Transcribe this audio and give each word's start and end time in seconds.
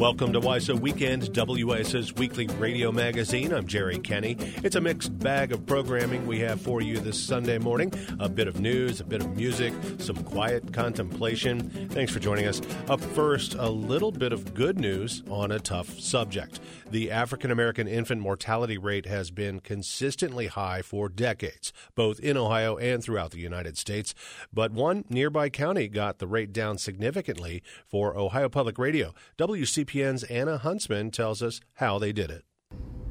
Welcome 0.00 0.32
to 0.32 0.40
WYSO 0.40 0.80
Weekend, 0.80 1.24
WYSO's 1.24 2.14
weekly 2.14 2.46
radio 2.46 2.90
magazine. 2.90 3.52
I'm 3.52 3.66
Jerry 3.66 3.98
Kenny. 3.98 4.34
It's 4.64 4.74
a 4.74 4.80
mixed 4.80 5.18
bag 5.18 5.52
of 5.52 5.66
programming 5.66 6.26
we 6.26 6.38
have 6.38 6.58
for 6.58 6.80
you 6.80 6.98
this 6.98 7.22
Sunday 7.22 7.58
morning. 7.58 7.92
A 8.18 8.26
bit 8.26 8.48
of 8.48 8.60
news, 8.60 9.00
a 9.00 9.04
bit 9.04 9.20
of 9.20 9.36
music, 9.36 9.74
some 9.98 10.16
quiet 10.24 10.72
contemplation. 10.72 11.68
Thanks 11.90 12.10
for 12.14 12.18
joining 12.18 12.46
us. 12.46 12.62
Up 12.88 13.02
first, 13.02 13.52
a 13.56 13.68
little 13.68 14.10
bit 14.10 14.32
of 14.32 14.54
good 14.54 14.80
news 14.80 15.22
on 15.28 15.52
a 15.52 15.58
tough 15.58 16.00
subject. 16.00 16.60
The 16.90 17.10
African 17.10 17.50
American 17.50 17.86
infant 17.86 18.22
mortality 18.22 18.78
rate 18.78 19.04
has 19.04 19.30
been 19.30 19.60
consistently 19.60 20.46
high 20.46 20.80
for 20.80 21.10
decades, 21.10 21.74
both 21.94 22.18
in 22.20 22.38
Ohio 22.38 22.78
and 22.78 23.04
throughout 23.04 23.32
the 23.32 23.38
United 23.38 23.76
States. 23.76 24.14
But 24.50 24.72
one 24.72 25.04
nearby 25.10 25.50
county 25.50 25.88
got 25.88 26.20
the 26.20 26.26
rate 26.26 26.54
down 26.54 26.78
significantly 26.78 27.62
for 27.86 28.16
Ohio 28.16 28.48
Public 28.48 28.78
Radio. 28.78 29.14
WC 29.38 29.89
WCPN's 29.90 30.22
Anna 30.24 30.58
Huntsman 30.58 31.10
tells 31.10 31.42
us 31.42 31.60
how 31.74 31.98
they 31.98 32.12
did 32.12 32.30
it. 32.30 32.44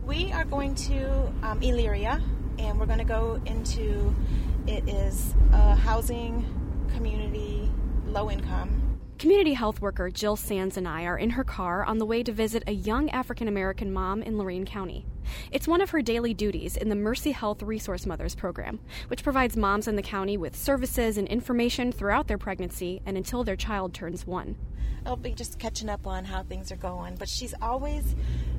We 0.05 0.31
are 0.31 0.45
going 0.45 0.75
to 0.75 1.09
um, 1.43 1.59
Elyria, 1.61 2.21
and 2.57 2.79
we're 2.79 2.85
going 2.85 2.99
to 2.99 3.05
go 3.05 3.39
into 3.45 4.15
it 4.67 4.87
is 4.87 5.33
a 5.51 5.75
housing 5.75 6.45
community, 6.95 7.69
low 8.07 8.31
income. 8.31 8.99
Community 9.17 9.53
health 9.53 9.81
worker 9.81 10.09
Jill 10.09 10.37
Sands 10.37 10.77
and 10.77 10.87
I 10.87 11.03
are 11.03 11.17
in 11.17 11.31
her 11.31 11.43
car 11.43 11.83
on 11.83 11.97
the 11.97 12.05
way 12.05 12.23
to 12.23 12.31
visit 12.31 12.63
a 12.67 12.71
young 12.71 13.09
African 13.09 13.47
American 13.47 13.91
mom 13.91 14.21
in 14.21 14.37
Lorain 14.37 14.65
County. 14.65 15.05
It's 15.51 15.67
one 15.67 15.81
of 15.81 15.89
her 15.91 16.01
daily 16.01 16.33
duties 16.33 16.77
in 16.77 16.89
the 16.89 16.95
Mercy 16.95 17.31
Health 17.31 17.61
Resource 17.63 18.05
Mothers 18.05 18.35
program, 18.35 18.79
which 19.07 19.23
provides 19.23 19.57
moms 19.57 19.87
in 19.87 19.95
the 19.95 20.01
county 20.01 20.37
with 20.37 20.55
services 20.55 21.17
and 21.17 21.27
information 21.27 21.91
throughout 21.91 22.27
their 22.27 22.37
pregnancy 22.37 23.01
and 23.05 23.17
until 23.17 23.43
their 23.43 23.55
child 23.55 23.93
turns 23.93 24.25
one. 24.25 24.55
I'll 25.05 25.15
be 25.15 25.31
just 25.31 25.59
catching 25.59 25.89
up 25.89 26.05
on 26.05 26.25
how 26.25 26.43
things 26.43 26.71
are 26.71 26.77
going, 26.77 27.15
but 27.15 27.29
she's 27.29 27.53
always 27.61 28.15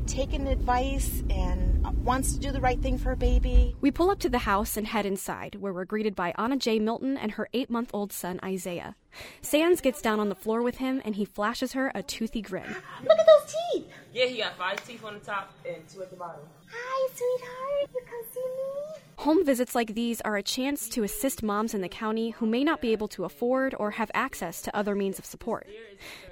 taking 0.06 0.46
advice 0.48 1.22
and 1.30 1.86
uh, 1.86 1.90
wants 2.02 2.32
to 2.32 2.40
do 2.40 2.50
the 2.50 2.60
right 2.60 2.80
thing 2.80 2.98
for 2.98 3.10
her 3.10 3.16
baby. 3.16 3.76
We 3.80 3.90
pull 3.90 4.10
up 4.10 4.18
to 4.20 4.28
the 4.28 4.38
house 4.38 4.76
and 4.76 4.86
head 4.86 5.06
inside, 5.06 5.56
where 5.56 5.72
we're 5.72 5.84
greeted 5.84 6.16
by 6.16 6.34
Anna 6.38 6.56
J. 6.56 6.78
Milton 6.78 7.16
and 7.16 7.32
her 7.32 7.48
eight 7.52 7.70
month 7.70 7.90
old 7.92 8.12
son, 8.12 8.40
Isaiah. 8.42 8.96
Sands 9.42 9.80
gets 9.80 10.00
down 10.02 10.18
on 10.18 10.28
the 10.28 10.34
floor 10.34 10.62
with 10.62 10.76
him 10.78 11.02
and 11.04 11.16
he 11.16 11.24
flashes 11.24 11.72
her 11.72 11.92
a 11.94 12.02
toothy 12.02 12.42
grin. 12.42 12.76
Look 13.04 13.18
at 13.18 13.26
those 13.26 13.54
teeth! 13.72 13.86
Yeah, 14.12 14.26
he 14.26 14.38
got 14.38 14.56
five 14.56 14.84
teeth 14.86 15.04
on 15.04 15.14
the 15.14 15.20
top 15.20 15.52
and 15.68 15.86
two 15.88 16.02
at 16.02 16.10
the 16.10 16.16
bottom. 16.16 16.40
Hi, 16.72 17.08
sweetheart. 17.14 17.90
You 17.94 18.00
come 18.08 18.22
see 18.32 18.40
me? 18.40 19.00
Home 19.24 19.44
visits 19.44 19.74
like 19.74 19.94
these 19.94 20.20
are 20.22 20.36
a 20.36 20.42
chance 20.42 20.88
to 20.90 21.02
assist 21.02 21.42
moms 21.42 21.74
in 21.74 21.80
the 21.82 21.88
county 21.88 22.30
who 22.30 22.46
may 22.46 22.64
not 22.64 22.80
be 22.80 22.92
able 22.92 23.08
to 23.08 23.24
afford 23.24 23.74
or 23.78 23.92
have 23.92 24.10
access 24.14 24.62
to 24.62 24.74
other 24.76 24.94
means 24.94 25.18
of 25.18 25.26
support. 25.26 25.66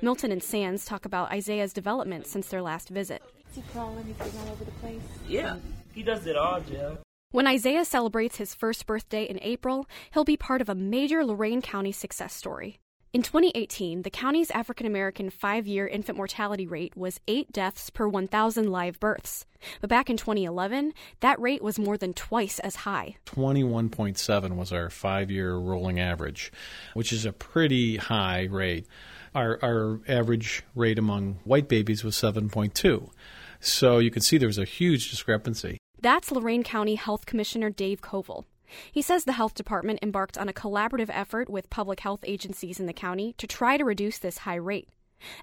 Milton 0.00 0.32
and 0.32 0.42
Sands 0.42 0.84
talk 0.84 1.04
about 1.04 1.30
Isaiah's 1.30 1.72
development 1.72 2.26
since 2.26 2.48
their 2.48 2.62
last 2.62 2.88
visit. 2.88 3.22
Is 3.50 3.56
he 3.56 3.62
crawling? 3.72 4.06
He's 4.06 4.16
getting 4.16 4.38
all 4.40 4.52
over 4.52 4.64
the 4.64 4.70
place? 4.72 5.02
Yeah, 5.26 5.56
he 5.92 6.02
does 6.02 6.26
it 6.26 6.36
all, 6.36 6.60
Jill. 6.60 6.98
When 7.30 7.46
Isaiah 7.46 7.84
celebrates 7.84 8.36
his 8.36 8.54
first 8.54 8.86
birthday 8.86 9.24
in 9.24 9.38
April, 9.42 9.86
he'll 10.14 10.24
be 10.24 10.38
part 10.38 10.62
of 10.62 10.70
a 10.70 10.74
major 10.74 11.24
Lorain 11.24 11.60
County 11.60 11.92
success 11.92 12.32
story. 12.32 12.78
In 13.18 13.24
2018, 13.24 14.02
the 14.02 14.10
county's 14.10 14.48
African 14.52 14.86
American 14.86 15.28
five 15.28 15.66
year 15.66 15.88
infant 15.88 16.16
mortality 16.16 16.68
rate 16.68 16.96
was 16.96 17.18
8 17.26 17.50
deaths 17.50 17.90
per 17.90 18.06
1,000 18.06 18.70
live 18.70 19.00
births. 19.00 19.44
But 19.80 19.90
back 19.90 20.08
in 20.08 20.16
2011, 20.16 20.94
that 21.18 21.40
rate 21.40 21.60
was 21.60 21.80
more 21.80 21.98
than 21.98 22.14
twice 22.14 22.60
as 22.60 22.76
high. 22.86 23.16
21.7 23.26 24.54
was 24.54 24.72
our 24.72 24.88
five 24.88 25.32
year 25.32 25.56
rolling 25.56 25.98
average, 25.98 26.52
which 26.94 27.12
is 27.12 27.24
a 27.24 27.32
pretty 27.32 27.96
high 27.96 28.44
rate. 28.44 28.86
Our, 29.34 29.58
our 29.64 30.00
average 30.06 30.62
rate 30.76 31.00
among 31.00 31.40
white 31.42 31.66
babies 31.66 32.04
was 32.04 32.14
7.2. 32.14 33.10
So 33.58 33.98
you 33.98 34.12
can 34.12 34.22
see 34.22 34.38
there 34.38 34.46
was 34.46 34.58
a 34.58 34.64
huge 34.64 35.10
discrepancy. 35.10 35.78
That's 36.00 36.30
Lorain 36.30 36.62
County 36.62 36.94
Health 36.94 37.26
Commissioner 37.26 37.70
Dave 37.70 38.00
Covell. 38.00 38.44
He 38.92 39.02
says 39.02 39.24
the 39.24 39.32
health 39.32 39.54
department 39.54 40.00
embarked 40.02 40.38
on 40.38 40.48
a 40.48 40.52
collaborative 40.52 41.10
effort 41.10 41.48
with 41.48 41.70
public 41.70 42.00
health 42.00 42.24
agencies 42.26 42.80
in 42.80 42.86
the 42.86 42.92
county 42.92 43.34
to 43.38 43.46
try 43.46 43.76
to 43.76 43.84
reduce 43.84 44.18
this 44.18 44.38
high 44.38 44.56
rate. 44.56 44.88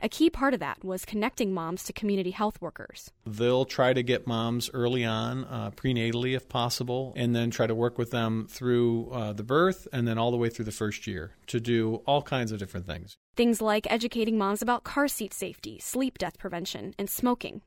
A 0.01 0.09
key 0.09 0.29
part 0.29 0.53
of 0.53 0.59
that 0.59 0.83
was 0.83 1.05
connecting 1.05 1.53
moms 1.53 1.83
to 1.83 1.93
community 1.93 2.31
health 2.31 2.61
workers. 2.61 3.11
They'll 3.25 3.65
try 3.65 3.93
to 3.93 4.03
get 4.03 4.27
moms 4.27 4.69
early 4.73 5.03
on, 5.03 5.45
uh, 5.45 5.71
prenatally 5.71 6.35
if 6.35 6.47
possible, 6.47 7.13
and 7.15 7.35
then 7.35 7.51
try 7.51 7.67
to 7.67 7.75
work 7.75 7.97
with 7.97 8.11
them 8.11 8.47
through 8.49 9.09
uh, 9.11 9.33
the 9.33 9.43
birth 9.43 9.87
and 9.91 10.07
then 10.07 10.17
all 10.17 10.31
the 10.31 10.37
way 10.37 10.49
through 10.49 10.65
the 10.65 10.71
first 10.71 11.07
year 11.07 11.35
to 11.47 11.59
do 11.59 11.95
all 12.05 12.21
kinds 12.21 12.51
of 12.51 12.59
different 12.59 12.85
things. 12.85 13.17
Things 13.35 13.61
like 13.61 13.91
educating 13.91 14.37
moms 14.37 14.61
about 14.61 14.83
car 14.83 15.07
seat 15.07 15.33
safety, 15.33 15.79
sleep 15.79 16.17
death 16.17 16.37
prevention, 16.37 16.95
and 16.97 17.09
smoking. 17.09 17.61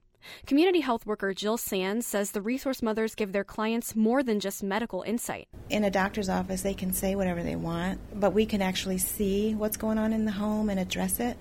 Community 0.47 0.81
health 0.81 1.07
worker 1.07 1.33
Jill 1.35 1.57
Sands 1.57 2.07
says 2.07 2.31
the 2.31 2.43
resource 2.43 2.83
mothers 2.83 3.15
give 3.15 3.33
their 3.33 3.45
clients 3.45 3.97
more 3.97 4.23
than 4.23 4.41
just 4.41 4.63
medical 4.63 5.03
insight. 5.03 5.49
In 5.71 5.85
a 5.85 5.91
doctor's 5.91 6.29
office, 6.29 6.63
they 6.63 6.75
can 6.75 6.93
say 6.93 7.15
whatever 7.15 7.43
they 7.43 7.57
want, 7.57 8.01
but 8.19 8.33
we 8.33 8.47
can 8.47 8.63
actually 8.63 8.99
see 8.99 9.55
what's 9.55 9.77
going 9.77 9.99
on 9.99 10.13
in 10.13 10.25
the 10.25 10.33
home 10.33 10.71
and 10.71 10.81
address 10.81 11.21
it. 11.21 11.37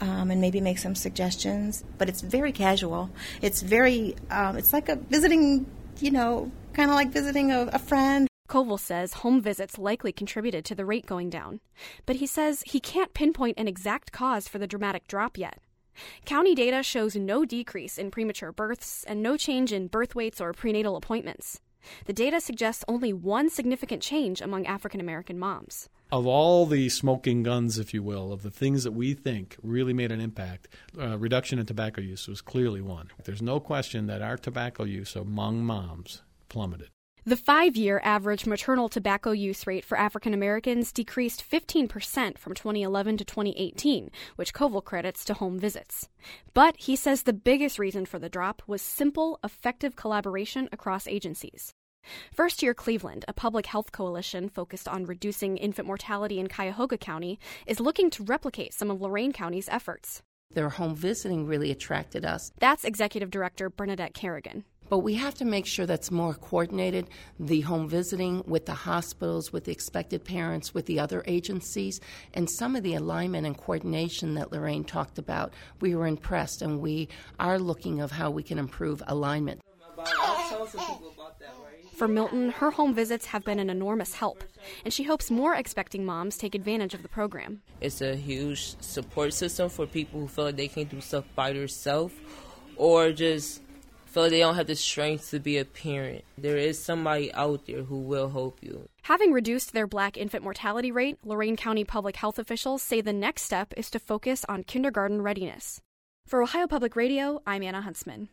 Um, 0.00 0.30
and 0.30 0.40
maybe 0.40 0.60
make 0.60 0.78
some 0.78 0.94
suggestions, 0.94 1.82
but 1.98 2.08
it's 2.08 2.20
very 2.20 2.52
casual. 2.52 3.10
It's 3.42 3.62
very, 3.62 4.14
um, 4.30 4.56
it's 4.56 4.72
like 4.72 4.88
a 4.88 4.94
visiting, 4.94 5.66
you 5.98 6.12
know, 6.12 6.52
kind 6.72 6.88
of 6.88 6.94
like 6.94 7.08
visiting 7.08 7.50
a, 7.50 7.62
a 7.72 7.80
friend 7.80 8.28
Covell 8.48 8.80
says 8.80 9.12
home 9.12 9.42
visits 9.42 9.78
likely 9.78 10.10
contributed 10.10 10.64
to 10.64 10.74
the 10.74 10.86
rate 10.86 11.04
going 11.04 11.28
down, 11.28 11.60
but 12.06 12.16
he 12.16 12.26
says 12.26 12.62
he 12.64 12.80
can't 12.80 13.12
pinpoint 13.12 13.58
an 13.58 13.68
exact 13.68 14.10
cause 14.10 14.48
for 14.48 14.58
the 14.58 14.66
dramatic 14.66 15.06
drop 15.06 15.36
yet. 15.36 15.58
County 16.24 16.54
data 16.54 16.82
shows 16.82 17.16
no 17.16 17.44
decrease 17.44 17.98
in 17.98 18.10
premature 18.10 18.52
births 18.52 19.04
and 19.04 19.22
no 19.22 19.36
change 19.36 19.72
in 19.72 19.86
birth 19.88 20.14
weights 20.14 20.40
or 20.40 20.52
prenatal 20.52 20.96
appointments. 20.96 21.60
The 22.06 22.12
data 22.12 22.40
suggests 22.40 22.84
only 22.88 23.12
one 23.12 23.50
significant 23.50 24.02
change 24.02 24.40
among 24.40 24.66
African 24.66 25.00
American 25.00 25.38
moms. 25.38 25.88
Of 26.10 26.26
all 26.26 26.64
the 26.66 26.88
smoking 26.88 27.42
guns, 27.42 27.78
if 27.78 27.92
you 27.92 28.02
will, 28.02 28.32
of 28.32 28.42
the 28.42 28.50
things 28.50 28.84
that 28.84 28.92
we 28.92 29.14
think 29.14 29.56
really 29.62 29.92
made 29.92 30.10
an 30.10 30.20
impact, 30.20 30.68
uh, 30.98 31.18
reduction 31.18 31.58
in 31.58 31.66
tobacco 31.66 32.00
use 32.00 32.26
was 32.26 32.40
clearly 32.40 32.80
one. 32.80 33.08
There's 33.24 33.42
no 33.42 33.60
question 33.60 34.06
that 34.06 34.22
our 34.22 34.36
tobacco 34.36 34.84
use 34.84 35.14
among 35.14 35.64
moms 35.64 36.22
plummeted. 36.48 36.88
The 37.28 37.36
five 37.36 37.76
year 37.76 38.00
average 38.04 38.46
maternal 38.46 38.88
tobacco 38.88 39.32
use 39.32 39.66
rate 39.66 39.84
for 39.84 39.98
African 39.98 40.32
Americans 40.32 40.92
decreased 40.92 41.44
15% 41.46 42.38
from 42.38 42.54
2011 42.54 43.18
to 43.18 43.24
2018, 43.26 44.10
which 44.36 44.54
Covell 44.54 44.82
credits 44.82 45.26
to 45.26 45.34
home 45.34 45.58
visits. 45.58 46.08
But 46.54 46.78
he 46.78 46.96
says 46.96 47.24
the 47.24 47.34
biggest 47.34 47.78
reason 47.78 48.06
for 48.06 48.18
the 48.18 48.30
drop 48.30 48.62
was 48.66 48.80
simple, 48.80 49.38
effective 49.44 49.94
collaboration 49.94 50.70
across 50.72 51.06
agencies. 51.06 51.74
First 52.32 52.62
Year 52.62 52.72
Cleveland, 52.72 53.26
a 53.28 53.34
public 53.34 53.66
health 53.66 53.92
coalition 53.92 54.48
focused 54.48 54.88
on 54.88 55.04
reducing 55.04 55.58
infant 55.58 55.86
mortality 55.86 56.40
in 56.40 56.48
Cuyahoga 56.48 56.96
County, 56.96 57.38
is 57.66 57.78
looking 57.78 58.08
to 58.08 58.24
replicate 58.24 58.72
some 58.72 58.90
of 58.90 59.02
Lorain 59.02 59.34
County's 59.34 59.68
efforts. 59.68 60.22
Their 60.50 60.70
home 60.70 60.94
visiting 60.96 61.44
really 61.44 61.70
attracted 61.70 62.24
us. 62.24 62.52
That's 62.58 62.84
Executive 62.84 63.30
Director 63.30 63.68
Bernadette 63.68 64.14
Kerrigan. 64.14 64.64
But 64.88 64.98
we 64.98 65.14
have 65.14 65.34
to 65.34 65.44
make 65.44 65.66
sure 65.66 65.86
that's 65.86 66.10
more 66.10 66.34
coordinated 66.34 67.08
the 67.38 67.60
home 67.60 67.88
visiting 67.88 68.42
with 68.46 68.66
the 68.66 68.74
hospitals, 68.74 69.52
with 69.52 69.64
the 69.64 69.72
expected 69.72 70.24
parents, 70.24 70.72
with 70.72 70.86
the 70.86 70.98
other 70.98 71.22
agencies, 71.26 72.00
and 72.34 72.48
some 72.48 72.74
of 72.74 72.82
the 72.82 72.94
alignment 72.94 73.46
and 73.46 73.56
coordination 73.56 74.34
that 74.34 74.50
Lorain 74.50 74.84
talked 74.84 75.18
about. 75.18 75.52
We 75.80 75.94
were 75.94 76.06
impressed, 76.06 76.62
and 76.62 76.80
we 76.80 77.08
are 77.38 77.58
looking 77.58 78.00
of 78.00 78.12
how 78.12 78.30
we 78.30 78.42
can 78.42 78.58
improve 78.58 79.02
alignment. 79.06 79.60
For 81.94 82.06
Milton, 82.06 82.50
her 82.50 82.70
home 82.70 82.94
visits 82.94 83.26
have 83.26 83.44
been 83.44 83.58
an 83.58 83.68
enormous 83.68 84.14
help, 84.14 84.44
and 84.84 84.94
she 84.94 85.02
hopes 85.02 85.30
more 85.30 85.54
expecting 85.54 86.06
moms 86.06 86.36
take 86.36 86.54
advantage 86.54 86.94
of 86.94 87.02
the 87.02 87.08
program. 87.08 87.60
It's 87.80 88.00
a 88.00 88.14
huge 88.14 88.80
support 88.80 89.34
system 89.34 89.68
for 89.68 89.84
people 89.84 90.20
who 90.20 90.28
feel 90.28 90.44
like 90.44 90.56
they 90.56 90.68
can't 90.68 90.88
do 90.88 91.00
stuff 91.00 91.24
by 91.34 91.52
themselves 91.52 92.14
or 92.76 93.10
just 93.10 93.62
feel 94.08 94.24
like 94.24 94.30
they 94.32 94.40
don't 94.40 94.54
have 94.54 94.66
the 94.66 94.74
strength 94.74 95.30
to 95.30 95.38
be 95.38 95.58
a 95.58 95.64
parent. 95.64 96.24
There 96.36 96.56
is 96.56 96.82
somebody 96.82 97.32
out 97.34 97.66
there 97.66 97.82
who 97.82 98.00
will 98.00 98.30
help 98.30 98.58
you. 98.62 98.88
Having 99.02 99.32
reduced 99.32 99.72
their 99.72 99.86
black 99.86 100.16
infant 100.16 100.42
mortality 100.42 100.90
rate, 100.90 101.18
Lorain 101.24 101.56
County 101.56 101.84
public 101.84 102.16
health 102.16 102.38
officials 102.38 102.82
say 102.82 103.00
the 103.00 103.12
next 103.12 103.42
step 103.42 103.72
is 103.76 103.90
to 103.90 103.98
focus 103.98 104.44
on 104.48 104.64
kindergarten 104.64 105.22
readiness. 105.22 105.80
For 106.26 106.42
Ohio 106.42 106.66
Public 106.66 106.96
Radio, 106.96 107.42
I'm 107.46 107.62
Anna 107.62 107.80
Huntsman. 107.80 108.28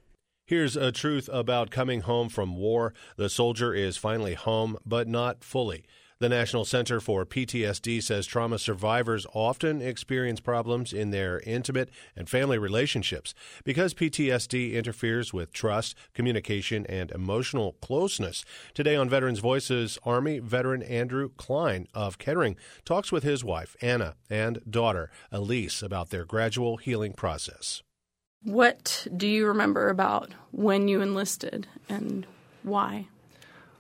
Here's 0.48 0.76
a 0.78 0.92
truth 0.92 1.30
about 1.32 1.72
coming 1.72 2.02
home 2.02 2.30
from 2.30 2.56
war. 2.56 2.94
The 3.18 3.30
soldier 3.30 3.74
is 3.74 3.98
finally 3.98 4.36
home, 4.36 4.78
but 4.86 5.08
not 5.08 5.44
fully. 5.44 5.86
The 6.20 6.30
National 6.30 6.64
Center 6.64 7.02
for 7.02 7.26
PTSD 7.26 8.02
says 8.02 8.26
trauma 8.26 8.58
survivors 8.58 9.28
often 9.34 9.82
experience 9.82 10.40
problems 10.40 10.94
in 10.94 11.12
their 11.12 11.42
intimate 11.42 11.90
and 12.16 12.30
family 12.30 12.58
relationships 12.58 13.34
because 13.66 13.94
PTSD 13.94 14.76
interferes 14.76 15.34
with 15.34 15.52
trust, 15.52 15.94
communication, 16.14 16.86
and 16.86 17.12
emotional 17.12 17.74
closeness. 17.82 18.46
Today 18.74 18.96
on 18.96 19.10
Veterans 19.10 19.40
Voices, 19.40 20.00
Army 20.06 20.40
veteran 20.40 20.84
Andrew 20.84 21.32
Klein 21.36 21.86
of 21.94 22.18
Kettering 22.18 22.56
talks 22.86 23.12
with 23.12 23.24
his 23.24 23.44
wife, 23.44 23.76
Anna, 23.82 24.16
and 24.30 24.62
daughter, 24.70 25.12
Elise, 25.34 25.82
about 25.82 26.12
their 26.12 26.24
gradual 26.24 26.78
healing 26.78 27.12
process. 27.12 27.84
What 28.42 29.06
do 29.18 29.28
you 29.28 29.48
remember 29.48 29.90
about 29.90 30.32
when 30.52 30.88
you 30.88 31.02
enlisted 31.02 31.68
and 31.90 32.26
why? 32.64 33.10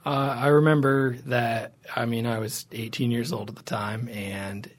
Uh, 0.06 0.36
I 0.38 0.48
remember 0.48 1.18
that, 1.26 1.74
I 1.96 2.06
mean, 2.06 2.28
I 2.28 2.38
was 2.38 2.68
18 2.72 3.10
years 3.10 3.34
old 3.34 3.50
at 3.50 3.56
the 3.56 3.64
time, 3.64 4.08
and 4.10 4.70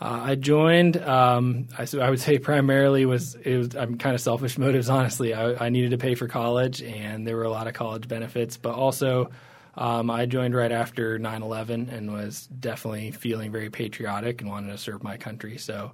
uh, 0.00 0.20
I 0.22 0.34
joined. 0.36 0.96
Um, 0.96 1.68
I, 1.76 1.86
I, 2.00 2.10
would 2.10 2.20
say 2.20 2.38
primarily 2.38 3.04
was 3.04 3.34
it 3.34 3.56
was 3.56 3.76
I'm 3.76 3.98
kind 3.98 4.14
of 4.14 4.20
selfish 4.20 4.56
motives. 4.58 4.88
Honestly, 4.88 5.34
I, 5.34 5.66
I, 5.66 5.68
needed 5.70 5.90
to 5.90 5.98
pay 5.98 6.14
for 6.14 6.28
college, 6.28 6.82
and 6.82 7.26
there 7.26 7.36
were 7.36 7.44
a 7.44 7.50
lot 7.50 7.66
of 7.66 7.74
college 7.74 8.06
benefits. 8.06 8.56
But 8.56 8.74
also, 8.74 9.30
um, 9.76 10.08
I 10.08 10.26
joined 10.26 10.54
right 10.54 10.70
after 10.70 11.18
9/11 11.18 11.92
and 11.92 12.12
was 12.12 12.46
definitely 12.46 13.10
feeling 13.10 13.50
very 13.50 13.70
patriotic 13.70 14.40
and 14.40 14.48
wanted 14.48 14.70
to 14.70 14.78
serve 14.78 15.02
my 15.02 15.16
country. 15.16 15.58
So, 15.58 15.92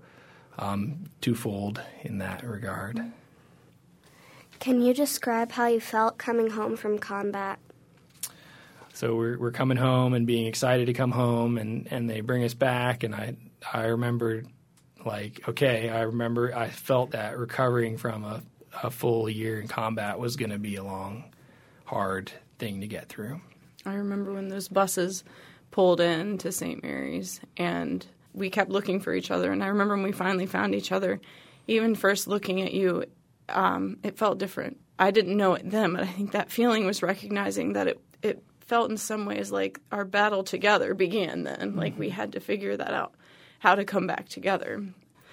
um, 0.59 1.05
twofold 1.23 1.81
in 2.03 2.19
that 2.19 2.45
regard. 2.45 3.01
Can 4.59 4.83
you 4.83 4.93
describe 4.93 5.53
how 5.53 5.67
you 5.67 5.81
felt 5.81 6.19
coming 6.19 6.51
home 6.51 6.77
from 6.77 6.99
combat? 6.99 7.59
So 8.95 9.17
we're 9.17 9.37
we're 9.39 9.51
coming 9.51 9.77
home 9.77 10.15
and 10.15 10.25
being 10.25 10.47
excited 10.47 10.87
to 10.87 10.93
come 10.93 11.11
home, 11.11 11.59
and, 11.59 11.89
and 11.91 12.09
they 12.09 12.21
bring 12.21 12.45
us 12.45 12.55
back, 12.55 13.03
and 13.03 13.13
I 13.13 13.37
I 13.73 13.87
remember 13.87 14.45
like 15.05 15.47
okay, 15.49 15.91
I 15.91 16.03
remember 16.03 16.57
I 16.57 16.69
felt 16.69 17.11
that 17.11 17.37
recovering 17.37 17.99
from 17.99 18.23
a, 18.23 18.41
a 18.85 18.91
full 18.91 19.29
year 19.29 19.61
in 19.61 19.67
combat 19.67 20.21
was 20.21 20.37
going 20.37 20.53
to 20.53 20.59
be 20.59 20.77
a 20.77 20.85
long, 20.85 21.25
hard 21.85 22.31
thing 22.61 22.81
to 22.83 22.87
get 22.87 23.09
through. 23.09 23.41
I 23.85 23.95
remember 23.95 24.33
when 24.33 24.49
those 24.49 24.69
buses 24.69 25.25
pulled 25.73 26.01
in 26.01 26.39
to 26.39 26.53
St. 26.53 26.81
Mary's, 26.81 27.41
and 27.57 28.07
we 28.33 28.49
kept 28.49 28.71
looking 28.71 29.01
for 29.01 29.13
each 29.13 29.33
other. 29.33 29.51
And 29.51 29.63
I 29.63 29.67
remember 29.67 29.95
when 29.95 30.05
we 30.05 30.13
finally 30.13 30.47
found 30.47 30.73
each 30.73 30.93
other, 30.93 31.21
even 31.67 31.97
first 31.97 32.29
looking 32.29 32.63
at 32.63 32.73
you, 32.73 33.05
um, 33.49 33.99
it 34.05 34.17
felt 34.17 34.39
different. 34.39 34.79
I 35.01 35.11
didn't 35.11 35.37
know 35.37 35.55
it 35.55 35.69
then, 35.69 35.95
but 35.95 36.05
I 36.05 36.07
think 36.07 36.31
that 36.31 36.53
feeling 36.53 36.87
was 36.87 37.03
recognizing 37.03 37.73
that 37.73 37.89
it 37.89 38.01
it 38.23 38.43
felt 38.67 38.91
in 38.91 38.97
some 38.97 39.27
ways 39.27 39.51
like 39.51 39.81
our 39.93 40.05
battle 40.05 40.43
together 40.43 40.95
began 40.95 41.45
then. 41.45 41.71
Mm-hmm. 41.71 41.79
Like 41.79 41.99
we 41.99 42.11
had 42.11 42.33
to 42.33 42.41
figure 42.41 42.77
that 42.77 42.93
out, 42.93 43.15
how 43.59 43.75
to 43.75 43.85
come 43.85 44.07
back 44.07 44.29
together. 44.29 44.85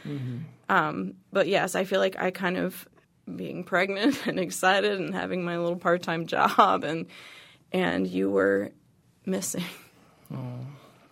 Mm-hmm. 0.05 0.37
Um, 0.69 1.13
but 1.31 1.47
yes, 1.47 1.75
I 1.75 1.83
feel 1.83 1.99
like 1.99 2.21
I 2.21 2.31
kind 2.31 2.57
of 2.57 2.87
being 3.35 3.63
pregnant 3.63 4.25
and 4.27 4.39
excited 4.39 4.99
and 4.99 5.13
having 5.13 5.43
my 5.43 5.57
little 5.57 5.77
part 5.77 6.03
time 6.03 6.25
job 6.25 6.83
and 6.83 7.07
and 7.71 8.07
you 8.07 8.29
were 8.29 8.71
missing. 9.25 9.63
Oh, 10.33 10.65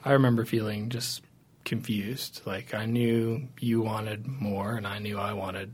I 0.04 0.14
remember 0.14 0.46
feeling 0.46 0.90
just 0.90 1.22
confused. 1.66 2.42
Like 2.46 2.74
I 2.74 2.86
knew 2.86 3.48
you 3.60 3.82
wanted 3.82 4.28
more, 4.28 4.76
and 4.76 4.88
I 4.88 5.00
knew 5.00 5.18
I 5.18 5.34
wanted 5.34 5.74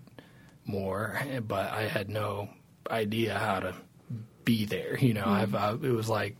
more, 0.65 1.19
but 1.47 1.71
I 1.71 1.87
had 1.87 2.09
no 2.09 2.49
idea 2.89 3.37
how 3.37 3.59
to 3.59 3.75
be 4.45 4.65
there. 4.65 4.97
You 4.97 5.13
know, 5.13 5.23
mm-hmm. 5.23 5.55
I've 5.55 5.55
uh, 5.55 5.77
it 5.81 5.91
was 5.91 6.09
like, 6.09 6.35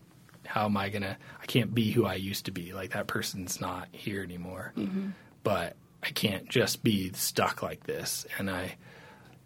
how 0.45 0.65
am 0.65 0.77
I 0.77 0.89
gonna? 0.89 1.17
I 1.41 1.45
can't 1.45 1.73
be 1.73 1.91
who 1.91 2.05
I 2.05 2.15
used 2.15 2.45
to 2.45 2.51
be. 2.51 2.73
Like 2.73 2.91
that 2.93 3.07
person's 3.07 3.59
not 3.59 3.87
here 3.91 4.23
anymore. 4.23 4.73
Mm-hmm. 4.77 5.09
But 5.43 5.75
I 6.01 6.09
can't 6.09 6.47
just 6.47 6.83
be 6.83 7.11
stuck 7.13 7.61
like 7.61 7.83
this. 7.83 8.25
And 8.37 8.49
I, 8.49 8.75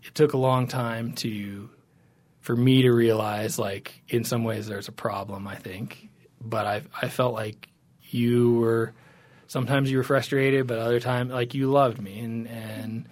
it 0.04 0.14
took 0.14 0.34
a 0.34 0.38
long 0.38 0.68
time 0.68 1.14
to, 1.16 1.70
for 2.42 2.56
me 2.56 2.84
to 2.84 2.92
realize 2.92 3.58
like 3.58 4.02
in 4.10 4.24
some 4.24 4.44
ways 4.44 4.68
there's 4.68 4.88
a 4.88 4.94
problem. 4.94 5.48
I 5.48 5.56
think, 5.56 6.10
but 6.42 6.66
I 6.66 6.82
I 7.02 7.10
felt 7.10 7.34
like 7.34 7.70
you 8.10 8.56
were 8.56 8.94
sometimes 9.48 9.92
you 9.92 9.98
were 9.98 10.04
frustrated, 10.04 10.68
but 10.68 10.80
other 10.80 11.00
times 11.00 11.32
like 11.32 11.54
you 11.54 11.70
loved 11.70 12.02
me 12.02 12.20
and 12.20 12.48
and 12.48 13.10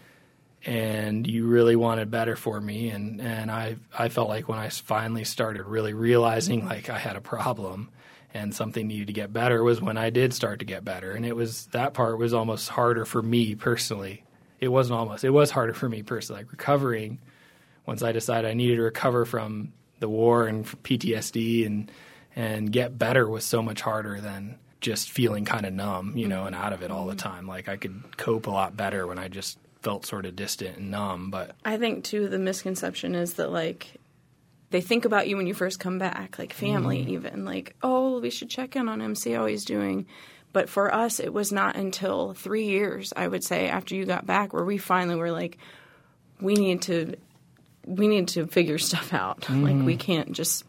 and 0.67 1.25
you 1.25 1.47
really 1.47 1.77
wanted 1.77 2.11
better 2.11 2.35
for 2.35 2.59
me. 2.59 2.89
And 2.89 3.21
and 3.21 3.49
I 3.49 3.77
I 3.97 4.09
felt 4.09 4.27
like 4.27 4.49
when 4.49 4.59
I 4.59 4.67
finally 4.67 5.23
started 5.23 5.63
really 5.63 5.93
realizing 5.93 6.65
like 6.65 6.89
I 6.89 6.99
had 6.99 7.15
a 7.15 7.21
problem 7.21 7.89
and 8.33 8.53
something 8.53 8.85
needed 8.85 9.07
to 9.07 9.13
get 9.13 9.31
better 9.31 9.63
was 9.63 9.81
when 9.81 9.97
I 9.97 10.09
did 10.09 10.33
start 10.33 10.59
to 10.59 10.65
get 10.65 10.83
better. 10.83 11.13
And 11.13 11.25
it 11.25 11.35
was 11.35 11.67
that 11.67 11.93
part 11.93 12.19
was 12.19 12.33
almost 12.33 12.67
harder 12.67 13.05
for 13.05 13.21
me 13.21 13.55
personally. 13.55 14.25
It 14.59 14.67
wasn't 14.67 14.99
almost 14.99 15.23
it 15.23 15.29
was 15.29 15.51
harder 15.51 15.73
for 15.73 15.87
me 15.87 16.03
personally 16.03 16.41
like 16.41 16.51
recovering 16.51 17.19
once 17.85 18.03
I 18.03 18.11
decided 18.11 18.51
I 18.51 18.53
needed 18.53 18.75
to 18.75 18.81
recover 18.81 19.23
from 19.23 19.71
the 19.99 20.09
war 20.09 20.47
and 20.47 20.65
PTSD 20.65 21.65
and 21.65 21.89
and 22.35 22.73
get 22.73 22.99
better 22.99 23.27
was 23.27 23.45
so 23.45 23.61
much 23.61 23.79
harder 23.79 24.19
than 24.19 24.59
just 24.81 25.09
feeling 25.09 25.43
kind 25.43 25.65
of 25.65 25.73
numb, 25.73 26.15
you 26.15 26.27
know, 26.27 26.45
and 26.45 26.55
out 26.55 26.71
of 26.71 26.83
it 26.83 26.91
all 26.91 27.05
the 27.05 27.13
mm-hmm. 27.13 27.29
time. 27.29 27.47
Like 27.47 27.69
I 27.69 27.77
could 27.77 28.17
cope 28.17 28.47
a 28.47 28.51
lot 28.51 28.75
better 28.75 29.07
when 29.07 29.17
I 29.17 29.29
just 29.29 29.57
felt 29.81 30.05
sort 30.05 30.25
of 30.25 30.35
distant 30.35 30.77
and 30.77 30.91
numb. 30.91 31.29
But 31.29 31.55
I 31.65 31.77
think 31.77 32.03
too 32.03 32.27
the 32.27 32.39
misconception 32.39 33.15
is 33.15 33.35
that 33.35 33.51
like 33.51 33.99
they 34.69 34.81
think 34.81 35.05
about 35.05 35.27
you 35.27 35.37
when 35.37 35.47
you 35.47 35.53
first 35.53 35.79
come 35.79 35.97
back, 35.97 36.37
like 36.37 36.53
family 36.53 37.05
mm. 37.05 37.09
even, 37.09 37.45
like 37.45 37.75
oh 37.83 38.19
we 38.19 38.29
should 38.29 38.49
check 38.49 38.75
in 38.75 38.89
on 38.89 39.01
him, 39.01 39.15
see 39.15 39.31
how 39.31 39.45
he's 39.45 39.65
doing. 39.65 40.05
But 40.53 40.69
for 40.69 40.93
us, 40.93 41.19
it 41.19 41.33
was 41.33 41.51
not 41.51 41.75
until 41.75 42.33
three 42.33 42.65
years, 42.65 43.13
I 43.15 43.27
would 43.27 43.43
say, 43.43 43.67
after 43.67 43.95
you 43.95 44.05
got 44.05 44.25
back, 44.25 44.53
where 44.53 44.63
we 44.63 44.77
finally 44.77 45.15
were 45.15 45.31
like, 45.31 45.57
we 46.39 46.55
need 46.55 46.81
to, 46.83 47.15
we 47.85 48.07
need 48.07 48.29
to 48.29 48.47
figure 48.47 48.77
stuff 48.79 49.13
out. 49.13 49.41
Mm. 49.41 49.63
Like 49.63 49.85
we 49.85 49.97
can't 49.97 50.31
just 50.31 50.63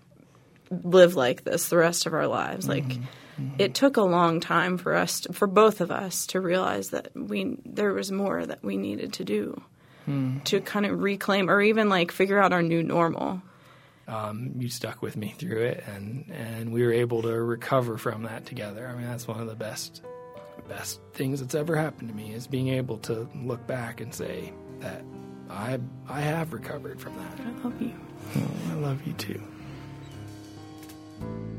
live 0.70 1.14
like 1.14 1.44
this 1.44 1.68
the 1.68 1.78
rest 1.78 2.06
of 2.06 2.12
our 2.12 2.26
lives. 2.26 2.68
Like 2.68 2.98
mm-hmm. 3.38 3.52
Mm-hmm. 3.52 3.60
It 3.60 3.74
took 3.74 3.96
a 3.96 4.02
long 4.02 4.40
time 4.40 4.78
for 4.78 4.94
us, 4.94 5.20
to, 5.20 5.32
for 5.32 5.46
both 5.46 5.80
of 5.80 5.90
us, 5.90 6.26
to 6.28 6.40
realize 6.40 6.90
that 6.90 7.10
we 7.14 7.56
there 7.64 7.92
was 7.92 8.10
more 8.10 8.44
that 8.44 8.62
we 8.62 8.76
needed 8.76 9.12
to 9.14 9.24
do 9.24 9.62
mm. 10.08 10.42
to 10.44 10.60
kind 10.60 10.86
of 10.86 11.02
reclaim 11.02 11.50
or 11.50 11.60
even 11.60 11.88
like 11.88 12.10
figure 12.10 12.40
out 12.40 12.52
our 12.52 12.62
new 12.62 12.82
normal. 12.82 13.42
Um, 14.06 14.54
you 14.56 14.70
stuck 14.70 15.02
with 15.02 15.16
me 15.16 15.34
through 15.36 15.62
it, 15.62 15.84
and 15.86 16.30
and 16.30 16.72
we 16.72 16.82
were 16.82 16.92
able 16.92 17.22
to 17.22 17.40
recover 17.40 17.98
from 17.98 18.22
that 18.22 18.46
together. 18.46 18.86
I 18.86 18.96
mean, 18.96 19.06
that's 19.06 19.28
one 19.28 19.40
of 19.40 19.46
the 19.46 19.54
best 19.54 20.02
best 20.68 21.00
things 21.14 21.40
that's 21.40 21.54
ever 21.54 21.76
happened 21.76 22.10
to 22.10 22.14
me 22.14 22.32
is 22.32 22.46
being 22.46 22.68
able 22.68 22.98
to 22.98 23.26
look 23.34 23.66
back 23.66 24.00
and 24.00 24.14
say 24.14 24.52
that 24.80 25.02
I 25.50 25.78
I 26.08 26.20
have 26.20 26.52
recovered 26.52 27.00
from 27.00 27.16
that. 27.16 27.38
I 27.40 27.64
love 27.64 27.80
you. 27.80 27.92
Oh, 28.36 28.72
I 28.72 28.74
love 28.74 29.06
you 29.06 29.12
too. 29.14 29.42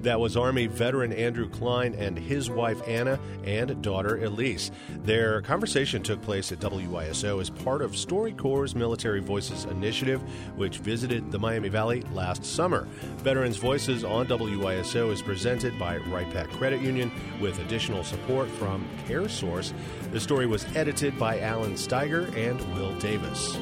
That 0.02 0.20
was 0.22 0.38
Army 0.38 0.68
veteran 0.68 1.12
Andrew 1.12 1.50
Klein 1.50 1.94
and 1.94 2.18
his 2.18 2.50
wife 2.50 2.82
Anna 2.88 3.20
and 3.44 3.82
daughter 3.82 4.24
Elise. 4.24 4.72
Their 5.04 5.42
conversation 5.42 6.02
took 6.02 6.22
place 6.22 6.54
at 6.54 6.60
WYSO 6.60 7.42
as 7.42 7.50
part 7.50 7.82
of 7.82 7.92
StoryCorps' 7.92 8.76
Military 8.76 9.20
Voices 9.20 9.66
initiative, 9.66 10.22
which 10.56 10.78
visited 10.78 11.32
the 11.32 11.40
Miami 11.40 11.68
Valley 11.68 12.02
last 12.14 12.46
summer. 12.46 12.88
Veterans 13.18 13.58
Voices 13.58 14.06
on 14.06 14.26
WYSO 14.28 15.12
is 15.12 15.22
presented 15.22 15.78
by 15.78 16.00
Pat 16.32 16.50
Credit 16.52 16.80
Union 16.82 17.12
with 17.42 17.60
additional 17.60 18.06
support 18.06 18.48
from 18.52 18.88
CareSource. 19.06 19.74
The 20.12 20.20
story 20.20 20.46
was 20.46 20.66
edited 20.78 21.20
by 21.20 21.42
Alan 21.42 21.74
Steiger 21.74 22.34
and 22.38 22.58
Will 22.74 22.98
Davis. 23.00 23.58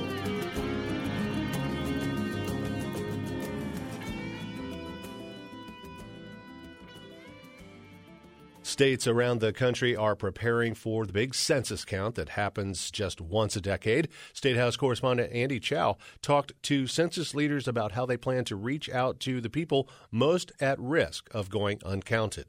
States 8.78 9.08
around 9.08 9.40
the 9.40 9.52
country 9.52 9.96
are 9.96 10.16
preparing 10.16 10.76
for 10.76 11.08
the 11.08 11.12
big 11.12 11.34
census 11.34 11.84
count 11.84 12.14
that 12.14 12.30
happens 12.30 12.92
just 12.92 13.20
once 13.20 13.56
a 13.56 13.60
decade. 13.60 14.08
State 14.34 14.56
House 14.56 14.78
correspondent 14.78 15.34
Andy 15.34 15.60
Chow 15.60 15.98
talked 16.22 16.54
to 16.62 16.86
census 16.86 17.34
leaders 17.34 17.68
about 17.68 17.94
how 17.94 18.06
they 18.06 18.18
plan 18.18 18.46
to 18.46 18.56
reach 18.56 18.88
out 18.88 19.20
to 19.22 19.42
the 19.42 19.50
people 19.50 19.90
most 20.12 20.52
at 20.60 20.80
risk 20.80 21.28
of 21.34 21.50
going 21.50 21.80
uncounted. 21.84 22.46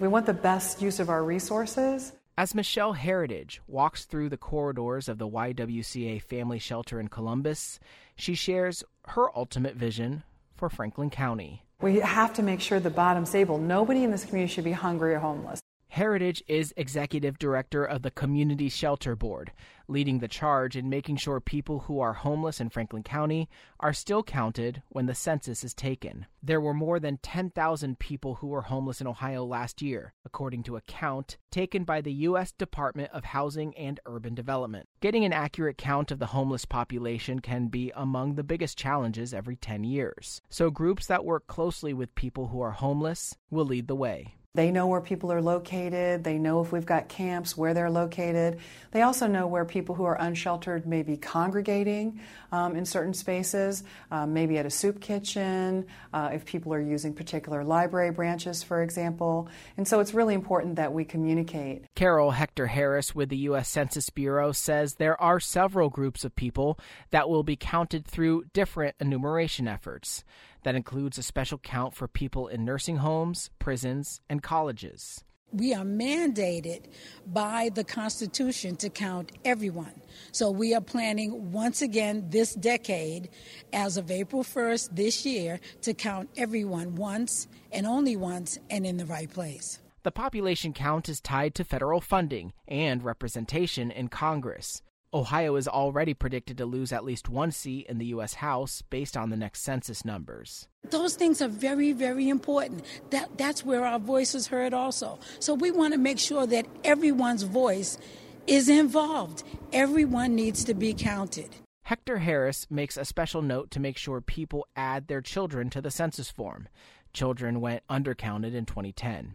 We 0.00 0.08
want 0.08 0.26
the 0.26 0.34
best 0.34 0.82
use 0.82 0.98
of 0.98 1.08
our 1.08 1.22
resources. 1.22 2.14
As 2.36 2.52
Michelle 2.52 2.94
Heritage 2.94 3.60
walks 3.68 4.06
through 4.06 4.30
the 4.30 4.36
corridors 4.36 5.08
of 5.08 5.18
the 5.18 5.28
YWCA 5.28 6.20
Family 6.20 6.58
Shelter 6.58 6.98
in 6.98 7.06
Columbus, 7.06 7.78
she 8.16 8.34
shares 8.34 8.82
her 9.06 9.28
ultimate 9.38 9.76
vision 9.76 10.24
for 10.52 10.68
Franklin 10.68 11.10
County. 11.10 11.62
We 11.80 12.00
have 12.00 12.34
to 12.34 12.42
make 12.42 12.60
sure 12.60 12.78
the 12.78 12.90
bottom's 12.90 13.34
able. 13.34 13.56
Nobody 13.56 14.04
in 14.04 14.10
this 14.10 14.24
community 14.24 14.52
should 14.52 14.64
be 14.64 14.72
hungry 14.72 15.14
or 15.14 15.18
homeless. 15.18 15.60
Heritage 15.90 16.40
is 16.46 16.72
executive 16.76 17.36
director 17.36 17.84
of 17.84 18.02
the 18.02 18.12
Community 18.12 18.68
Shelter 18.68 19.16
Board, 19.16 19.50
leading 19.88 20.20
the 20.20 20.28
charge 20.28 20.76
in 20.76 20.88
making 20.88 21.16
sure 21.16 21.40
people 21.40 21.80
who 21.80 21.98
are 21.98 22.12
homeless 22.12 22.60
in 22.60 22.70
Franklin 22.70 23.02
County 23.02 23.48
are 23.80 23.92
still 23.92 24.22
counted 24.22 24.84
when 24.90 25.06
the 25.06 25.16
census 25.16 25.64
is 25.64 25.74
taken. 25.74 26.26
There 26.44 26.60
were 26.60 26.74
more 26.74 27.00
than 27.00 27.18
10,000 27.18 27.98
people 27.98 28.36
who 28.36 28.46
were 28.46 28.62
homeless 28.62 29.00
in 29.00 29.08
Ohio 29.08 29.44
last 29.44 29.82
year, 29.82 30.14
according 30.24 30.62
to 30.64 30.76
a 30.76 30.80
count 30.82 31.38
taken 31.50 31.82
by 31.82 32.00
the 32.00 32.12
U.S. 32.12 32.52
Department 32.52 33.10
of 33.12 33.24
Housing 33.24 33.76
and 33.76 33.98
Urban 34.06 34.36
Development. 34.36 34.88
Getting 35.00 35.24
an 35.24 35.32
accurate 35.32 35.76
count 35.76 36.12
of 36.12 36.20
the 36.20 36.26
homeless 36.26 36.66
population 36.66 37.40
can 37.40 37.66
be 37.66 37.90
among 37.96 38.36
the 38.36 38.44
biggest 38.44 38.78
challenges 38.78 39.34
every 39.34 39.56
10 39.56 39.82
years. 39.82 40.40
So, 40.50 40.70
groups 40.70 41.06
that 41.06 41.24
work 41.24 41.48
closely 41.48 41.92
with 41.92 42.14
people 42.14 42.46
who 42.46 42.60
are 42.60 42.70
homeless 42.70 43.34
will 43.50 43.64
lead 43.64 43.88
the 43.88 43.96
way. 43.96 44.36
They 44.54 44.72
know 44.72 44.88
where 44.88 45.00
people 45.00 45.30
are 45.30 45.40
located. 45.40 46.24
They 46.24 46.36
know 46.36 46.60
if 46.60 46.72
we've 46.72 46.84
got 46.84 47.08
camps, 47.08 47.56
where 47.56 47.72
they're 47.72 47.88
located. 47.88 48.58
They 48.90 49.02
also 49.02 49.28
know 49.28 49.46
where 49.46 49.64
people 49.64 49.94
who 49.94 50.02
are 50.02 50.20
unsheltered 50.20 50.88
may 50.88 51.04
be 51.04 51.16
congregating 51.16 52.20
um, 52.50 52.74
in 52.74 52.84
certain 52.84 53.14
spaces, 53.14 53.84
um, 54.10 54.34
maybe 54.34 54.58
at 54.58 54.66
a 54.66 54.70
soup 54.70 55.00
kitchen, 55.00 55.86
uh, 56.12 56.30
if 56.32 56.44
people 56.44 56.74
are 56.74 56.80
using 56.80 57.14
particular 57.14 57.62
library 57.62 58.10
branches, 58.10 58.60
for 58.60 58.82
example. 58.82 59.48
And 59.76 59.86
so 59.86 60.00
it's 60.00 60.14
really 60.14 60.34
important 60.34 60.74
that 60.74 60.92
we 60.92 61.04
communicate. 61.04 61.84
Carol 61.94 62.32
Hector 62.32 62.66
Harris 62.66 63.14
with 63.14 63.28
the 63.28 63.36
U.S. 63.36 63.68
Census 63.68 64.10
Bureau 64.10 64.50
says 64.50 64.94
there 64.94 65.20
are 65.22 65.38
several 65.38 65.90
groups 65.90 66.24
of 66.24 66.34
people 66.34 66.76
that 67.12 67.28
will 67.28 67.44
be 67.44 67.54
counted 67.54 68.04
through 68.04 68.46
different 68.52 68.96
enumeration 68.98 69.68
efforts. 69.68 70.24
That 70.62 70.74
includes 70.74 71.18
a 71.18 71.22
special 71.22 71.58
count 71.58 71.94
for 71.94 72.06
people 72.06 72.48
in 72.48 72.64
nursing 72.64 72.96
homes, 72.96 73.50
prisons, 73.58 74.20
and 74.28 74.42
colleges. 74.42 75.24
We 75.52 75.74
are 75.74 75.84
mandated 75.84 76.84
by 77.26 77.70
the 77.74 77.82
Constitution 77.82 78.76
to 78.76 78.88
count 78.88 79.32
everyone. 79.44 80.00
So 80.30 80.50
we 80.50 80.74
are 80.74 80.80
planning 80.80 81.50
once 81.50 81.82
again 81.82 82.26
this 82.30 82.54
decade, 82.54 83.30
as 83.72 83.96
of 83.96 84.12
April 84.12 84.44
1st 84.44 84.94
this 84.94 85.26
year, 85.26 85.58
to 85.82 85.92
count 85.92 86.30
everyone 86.36 86.94
once 86.94 87.48
and 87.72 87.84
only 87.84 88.14
once 88.14 88.58
and 88.70 88.86
in 88.86 88.96
the 88.96 89.06
right 89.06 89.28
place. 89.28 89.80
The 90.02 90.12
population 90.12 90.72
count 90.72 91.08
is 91.08 91.20
tied 91.20 91.54
to 91.56 91.64
federal 91.64 92.00
funding 92.00 92.52
and 92.68 93.02
representation 93.02 93.90
in 93.90 94.08
Congress. 94.08 94.82
Ohio 95.12 95.56
is 95.56 95.66
already 95.66 96.14
predicted 96.14 96.56
to 96.58 96.64
lose 96.64 96.92
at 96.92 97.04
least 97.04 97.28
one 97.28 97.50
seat 97.50 97.86
in 97.88 97.98
the 97.98 98.06
U.S. 98.06 98.34
House 98.34 98.82
based 98.90 99.16
on 99.16 99.30
the 99.30 99.36
next 99.36 99.62
census 99.62 100.04
numbers. 100.04 100.68
Those 100.88 101.16
things 101.16 101.42
are 101.42 101.48
very, 101.48 101.92
very 101.92 102.28
important. 102.28 102.84
That, 103.10 103.36
that's 103.36 103.64
where 103.64 103.84
our 103.84 103.98
voice 103.98 104.36
is 104.36 104.46
heard 104.46 104.72
also. 104.72 105.18
So 105.40 105.54
we 105.54 105.72
want 105.72 105.94
to 105.94 105.98
make 105.98 106.20
sure 106.20 106.46
that 106.46 106.66
everyone's 106.84 107.42
voice 107.42 107.98
is 108.46 108.68
involved. 108.68 109.42
Everyone 109.72 110.36
needs 110.36 110.62
to 110.64 110.74
be 110.74 110.94
counted. 110.94 111.56
Hector 111.82 112.18
Harris 112.18 112.68
makes 112.70 112.96
a 112.96 113.04
special 113.04 113.42
note 113.42 113.72
to 113.72 113.80
make 113.80 113.96
sure 113.96 114.20
people 114.20 114.68
add 114.76 115.08
their 115.08 115.20
children 115.20 115.70
to 115.70 115.80
the 115.80 115.90
census 115.90 116.30
form. 116.30 116.68
Children 117.12 117.60
went 117.60 117.82
undercounted 117.90 118.54
in 118.54 118.64
2010 118.64 119.34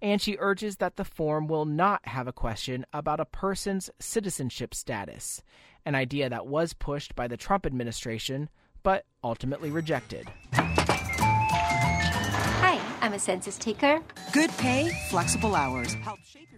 and 0.00 0.20
she 0.20 0.36
urges 0.38 0.76
that 0.76 0.96
the 0.96 1.04
form 1.04 1.46
will 1.46 1.64
not 1.64 2.06
have 2.08 2.26
a 2.28 2.32
question 2.32 2.86
about 2.92 3.20
a 3.20 3.24
person's 3.24 3.90
citizenship 3.98 4.74
status, 4.74 5.42
an 5.84 5.94
idea 5.94 6.28
that 6.28 6.46
was 6.46 6.72
pushed 6.72 7.14
by 7.14 7.28
the 7.28 7.36
Trump 7.36 7.66
administration 7.66 8.48
but 8.82 9.04
ultimately 9.22 9.70
rejected. 9.70 10.30
Hi, 12.60 12.80
I'm 13.00 13.12
a 13.12 13.18
census 13.18 13.58
taker. 13.58 14.00
Good 14.32 14.50
pay, 14.58 14.90
flexible 15.10 15.54
hours. 15.54 15.96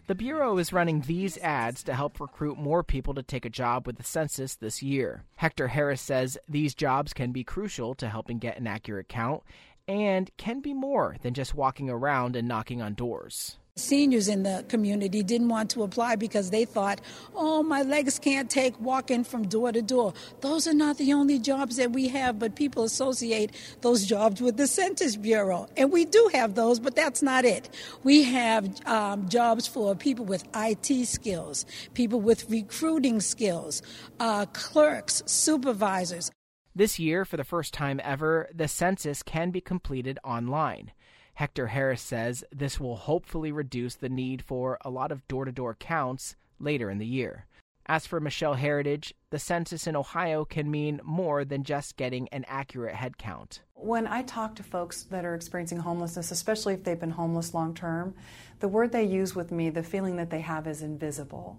The 0.06 0.14
Bureau 0.16 0.58
is 0.58 0.72
running 0.72 1.02
these 1.02 1.38
ads 1.38 1.84
to 1.84 1.94
help 1.94 2.18
recruit 2.18 2.58
more 2.58 2.82
people 2.82 3.14
to 3.14 3.22
take 3.22 3.44
a 3.44 3.50
job 3.50 3.86
with 3.86 3.96
the 3.96 4.02
census 4.02 4.56
this 4.56 4.82
year. 4.82 5.22
Hector 5.36 5.68
Harris 5.68 6.00
says 6.00 6.36
these 6.48 6.74
jobs 6.74 7.12
can 7.12 7.30
be 7.30 7.44
crucial 7.44 7.94
to 7.94 8.08
helping 8.08 8.38
get 8.38 8.58
an 8.58 8.66
accurate 8.66 9.08
count 9.08 9.44
and 9.90 10.30
can 10.36 10.60
be 10.60 10.72
more 10.72 11.16
than 11.22 11.34
just 11.34 11.52
walking 11.52 11.90
around 11.90 12.36
and 12.36 12.46
knocking 12.46 12.80
on 12.80 12.94
doors. 12.94 13.56
Seniors 13.74 14.28
in 14.28 14.44
the 14.44 14.64
community 14.68 15.22
didn't 15.22 15.48
want 15.48 15.70
to 15.70 15.82
apply 15.82 16.14
because 16.14 16.50
they 16.50 16.64
thought, 16.64 17.00
oh, 17.34 17.62
my 17.64 17.82
legs 17.82 18.18
can't 18.20 18.48
take 18.48 18.78
walking 18.80 19.24
from 19.24 19.48
door 19.48 19.72
to 19.72 19.82
door. 19.82 20.12
Those 20.42 20.68
are 20.68 20.74
not 20.74 20.98
the 20.98 21.12
only 21.12 21.40
jobs 21.40 21.76
that 21.76 21.90
we 21.90 22.06
have, 22.08 22.38
but 22.38 22.54
people 22.54 22.84
associate 22.84 23.50
those 23.80 24.06
jobs 24.06 24.40
with 24.40 24.56
the 24.56 24.68
Census 24.68 25.16
Bureau. 25.16 25.66
And 25.76 25.90
we 25.90 26.04
do 26.04 26.30
have 26.32 26.54
those, 26.54 26.78
but 26.78 26.94
that's 26.94 27.20
not 27.22 27.44
it. 27.44 27.68
We 28.04 28.22
have 28.24 28.86
um, 28.86 29.28
jobs 29.28 29.66
for 29.66 29.96
people 29.96 30.24
with 30.24 30.44
IT 30.54 31.06
skills, 31.06 31.66
people 31.94 32.20
with 32.20 32.48
recruiting 32.48 33.20
skills, 33.20 33.82
uh, 34.20 34.46
clerks, 34.52 35.24
supervisors. 35.26 36.30
This 36.74 37.00
year, 37.00 37.24
for 37.24 37.36
the 37.36 37.44
first 37.44 37.74
time 37.74 38.00
ever, 38.04 38.48
the 38.54 38.68
census 38.68 39.22
can 39.24 39.50
be 39.50 39.60
completed 39.60 40.18
online. 40.22 40.92
Hector 41.34 41.68
Harris 41.68 42.00
says 42.00 42.44
this 42.52 42.78
will 42.78 42.96
hopefully 42.96 43.50
reduce 43.50 43.96
the 43.96 44.08
need 44.08 44.42
for 44.42 44.78
a 44.82 44.90
lot 44.90 45.10
of 45.10 45.26
door 45.26 45.44
to 45.46 45.52
door 45.52 45.74
counts 45.74 46.36
later 46.60 46.88
in 46.88 46.98
the 46.98 47.06
year. 47.06 47.46
As 47.86 48.06
for 48.06 48.20
Michelle 48.20 48.54
Heritage, 48.54 49.14
the 49.30 49.38
census 49.40 49.88
in 49.88 49.96
Ohio 49.96 50.44
can 50.44 50.70
mean 50.70 51.00
more 51.02 51.44
than 51.44 51.64
just 51.64 51.96
getting 51.96 52.28
an 52.28 52.44
accurate 52.46 52.94
head 52.94 53.18
count. 53.18 53.62
When 53.74 54.06
I 54.06 54.22
talk 54.22 54.54
to 54.56 54.62
folks 54.62 55.02
that 55.04 55.24
are 55.24 55.34
experiencing 55.34 55.78
homelessness, 55.78 56.30
especially 56.30 56.74
if 56.74 56.84
they've 56.84 57.00
been 57.00 57.10
homeless 57.10 57.52
long 57.52 57.74
term, 57.74 58.14
the 58.60 58.68
word 58.68 58.92
they 58.92 59.02
use 59.02 59.34
with 59.34 59.50
me, 59.50 59.70
the 59.70 59.82
feeling 59.82 60.16
that 60.16 60.30
they 60.30 60.42
have 60.42 60.68
is 60.68 60.82
invisible 60.82 61.58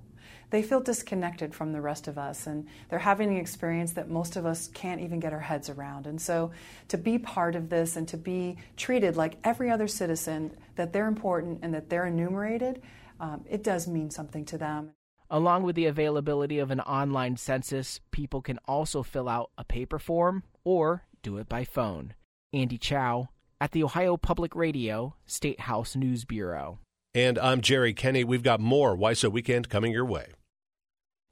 they 0.51 0.62
feel 0.62 0.81
disconnected 0.81 1.55
from 1.55 1.72
the 1.72 1.81
rest 1.81 2.08
of 2.08 2.17
us 2.17 2.46
and 2.46 2.67
they're 2.89 3.00
having 3.00 3.31
an 3.31 3.38
experience 3.38 3.93
that 3.93 4.10
most 4.10 4.36
of 4.36 4.46
us 4.46 4.67
can't 4.67 5.01
even 5.01 5.20
get 5.20 5.34
our 5.34 5.39
heads 5.39 5.70
around. 5.70 6.05
And 6.05 6.22
so 6.22 6.51
to 6.89 6.98
be 6.98 7.17
part 7.17 7.55
of 7.55 7.70
this 7.70 7.96
and 7.96 8.08
to 8.10 8.17
be 8.17 8.58
treated 8.77 9.15
like 9.15 9.38
every 9.43 9.72
other 9.72 9.88
citizen, 9.88 10.51
that 10.75 10.93
they're 10.93 11.08
important 11.08 11.60
and 11.63 11.74
that 11.74 11.89
they're 11.89 12.05
enumerated, 12.05 12.81
um, 13.20 13.43
it 13.50 13.63
does 13.63 13.88
mean 13.88 14.12
something 14.12 14.46
to 14.46 14.58
them. 14.58 14.91
Along 15.29 15.63
with 15.63 15.75
the 15.75 15.86
availability 15.86 16.60
of 16.60 16.72
an 16.72 16.81
online 16.81 17.38
census, 17.38 18.01
people 18.12 18.41
can 18.41 18.60
also 18.65 19.01
fill 19.01 19.29
out 19.29 19.51
a 19.58 19.63
paper 19.63 19.98
form 19.98 20.43
or 20.65 21.05
do 21.24 21.38
it 21.38 21.48
by 21.48 21.63
phone. 21.63 22.13
Andy 22.51 22.77
Chow 22.77 23.29
at 23.62 23.72
the 23.72 23.84
Ohio 23.84 24.17
Public 24.17 24.53
Radio 24.53 25.15
State 25.25 25.62
House 25.62 25.96
News 25.96 26.25
Bureau. 26.25 26.79
And 27.15 27.39
I'm 27.39 27.62
Jerry 27.62 27.93
Kenny. 27.93 28.25
We've 28.25 28.43
got 28.43 28.60
more 28.60 28.98
WYSO 28.98 29.31
Weekend 29.31 29.70
coming 29.70 29.93
your 29.93 30.05
way. 30.05 30.27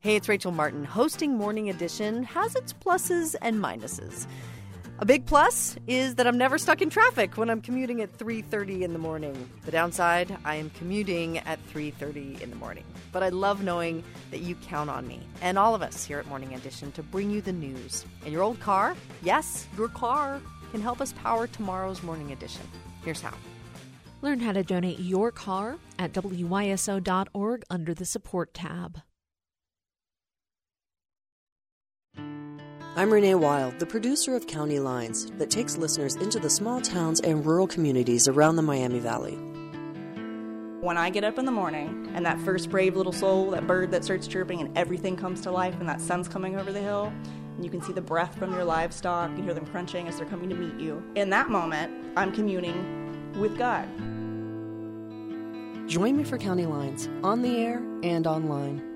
Hey, 0.01 0.15
it's 0.15 0.29
Rachel 0.29 0.53
Martin. 0.53 0.85
Hosting 0.85 1.35
Morning 1.35 1.69
Edition 1.69 2.23
has 2.23 2.55
its 2.55 2.71
pluses 2.71 3.35
and 3.41 3.61
minuses. 3.61 4.27
A 4.99 5.05
big 5.05 5.25
plus 5.25 5.75
is 5.87 6.15
that 6.15 6.25
I'm 6.25 6.37
never 6.37 6.57
stuck 6.57 6.81
in 6.81 6.89
traffic 6.89 7.35
when 7.35 7.49
I'm 7.49 7.59
commuting 7.59 7.99
at 7.99 8.17
3:30 8.17 8.83
in 8.83 8.93
the 8.93 8.99
morning. 8.99 9.49
The 9.65 9.71
downside, 9.71 10.37
I 10.45 10.55
am 10.55 10.69
commuting 10.69 11.39
at 11.39 11.59
3:30 11.67 12.41
in 12.41 12.49
the 12.49 12.55
morning. 12.55 12.85
But 13.11 13.23
I 13.23 13.27
love 13.27 13.61
knowing 13.61 14.01
that 14.31 14.39
you 14.39 14.55
count 14.55 14.89
on 14.89 15.05
me 15.05 15.19
and 15.41 15.59
all 15.59 15.75
of 15.75 15.81
us 15.81 16.05
here 16.05 16.19
at 16.19 16.27
Morning 16.27 16.53
Edition 16.53 16.93
to 16.93 17.03
bring 17.03 17.29
you 17.29 17.41
the 17.41 17.51
news. 17.51 18.05
And 18.23 18.31
your 18.31 18.43
old 18.43 18.61
car, 18.61 18.95
yes, 19.21 19.67
your 19.75 19.89
car 19.89 20.39
can 20.71 20.81
help 20.81 21.01
us 21.01 21.11
power 21.11 21.45
tomorrow's 21.45 22.01
Morning 22.03 22.31
Edition. 22.31 22.65
Here's 23.03 23.19
how. 23.19 23.33
Learn 24.21 24.39
how 24.39 24.53
to 24.53 24.63
donate 24.63 24.99
your 24.99 25.29
car 25.29 25.77
at 25.97 26.13
wyso.org 26.13 27.63
under 27.69 27.93
the 27.93 28.05
support 28.05 28.53
tab. 28.53 29.01
I'm 32.99 33.13
Renee 33.13 33.35
Wilde, 33.35 33.79
the 33.79 33.85
producer 33.85 34.35
of 34.35 34.45
County 34.45 34.77
Lines, 34.77 35.31
that 35.37 35.49
takes 35.49 35.77
listeners 35.77 36.17
into 36.17 36.37
the 36.37 36.49
small 36.49 36.81
towns 36.81 37.21
and 37.21 37.45
rural 37.45 37.65
communities 37.65 38.27
around 38.27 38.57
the 38.57 38.61
Miami 38.61 38.99
Valley. 38.99 39.35
When 40.81 40.97
I 40.97 41.09
get 41.09 41.23
up 41.23 41.39
in 41.39 41.45
the 41.45 41.51
morning 41.53 42.11
and 42.13 42.25
that 42.25 42.41
first 42.41 42.69
brave 42.69 42.97
little 42.97 43.13
soul, 43.13 43.51
that 43.51 43.65
bird 43.65 43.91
that 43.91 44.03
starts 44.03 44.27
chirping 44.27 44.59
and 44.59 44.77
everything 44.77 45.15
comes 45.15 45.39
to 45.43 45.51
life 45.51 45.79
and 45.79 45.87
that 45.87 46.01
sun's 46.01 46.27
coming 46.27 46.59
over 46.59 46.73
the 46.73 46.81
hill, 46.81 47.13
and 47.55 47.63
you 47.63 47.71
can 47.71 47.81
see 47.81 47.93
the 47.93 48.01
breath 48.01 48.37
from 48.37 48.51
your 48.51 48.65
livestock, 48.65 49.31
you 49.37 49.43
hear 49.43 49.53
them 49.53 49.67
crunching 49.67 50.09
as 50.09 50.17
they're 50.17 50.27
coming 50.27 50.49
to 50.49 50.55
meet 50.55 50.77
you. 50.77 51.01
In 51.15 51.29
that 51.29 51.49
moment, 51.49 51.93
I'm 52.17 52.33
communing 52.33 53.31
with 53.39 53.57
God. 53.57 53.87
Join 55.87 56.17
me 56.17 56.25
for 56.25 56.37
County 56.37 56.65
Lines, 56.65 57.07
on 57.23 57.43
the 57.43 57.59
air 57.59 57.81
and 58.03 58.27
online. 58.27 58.88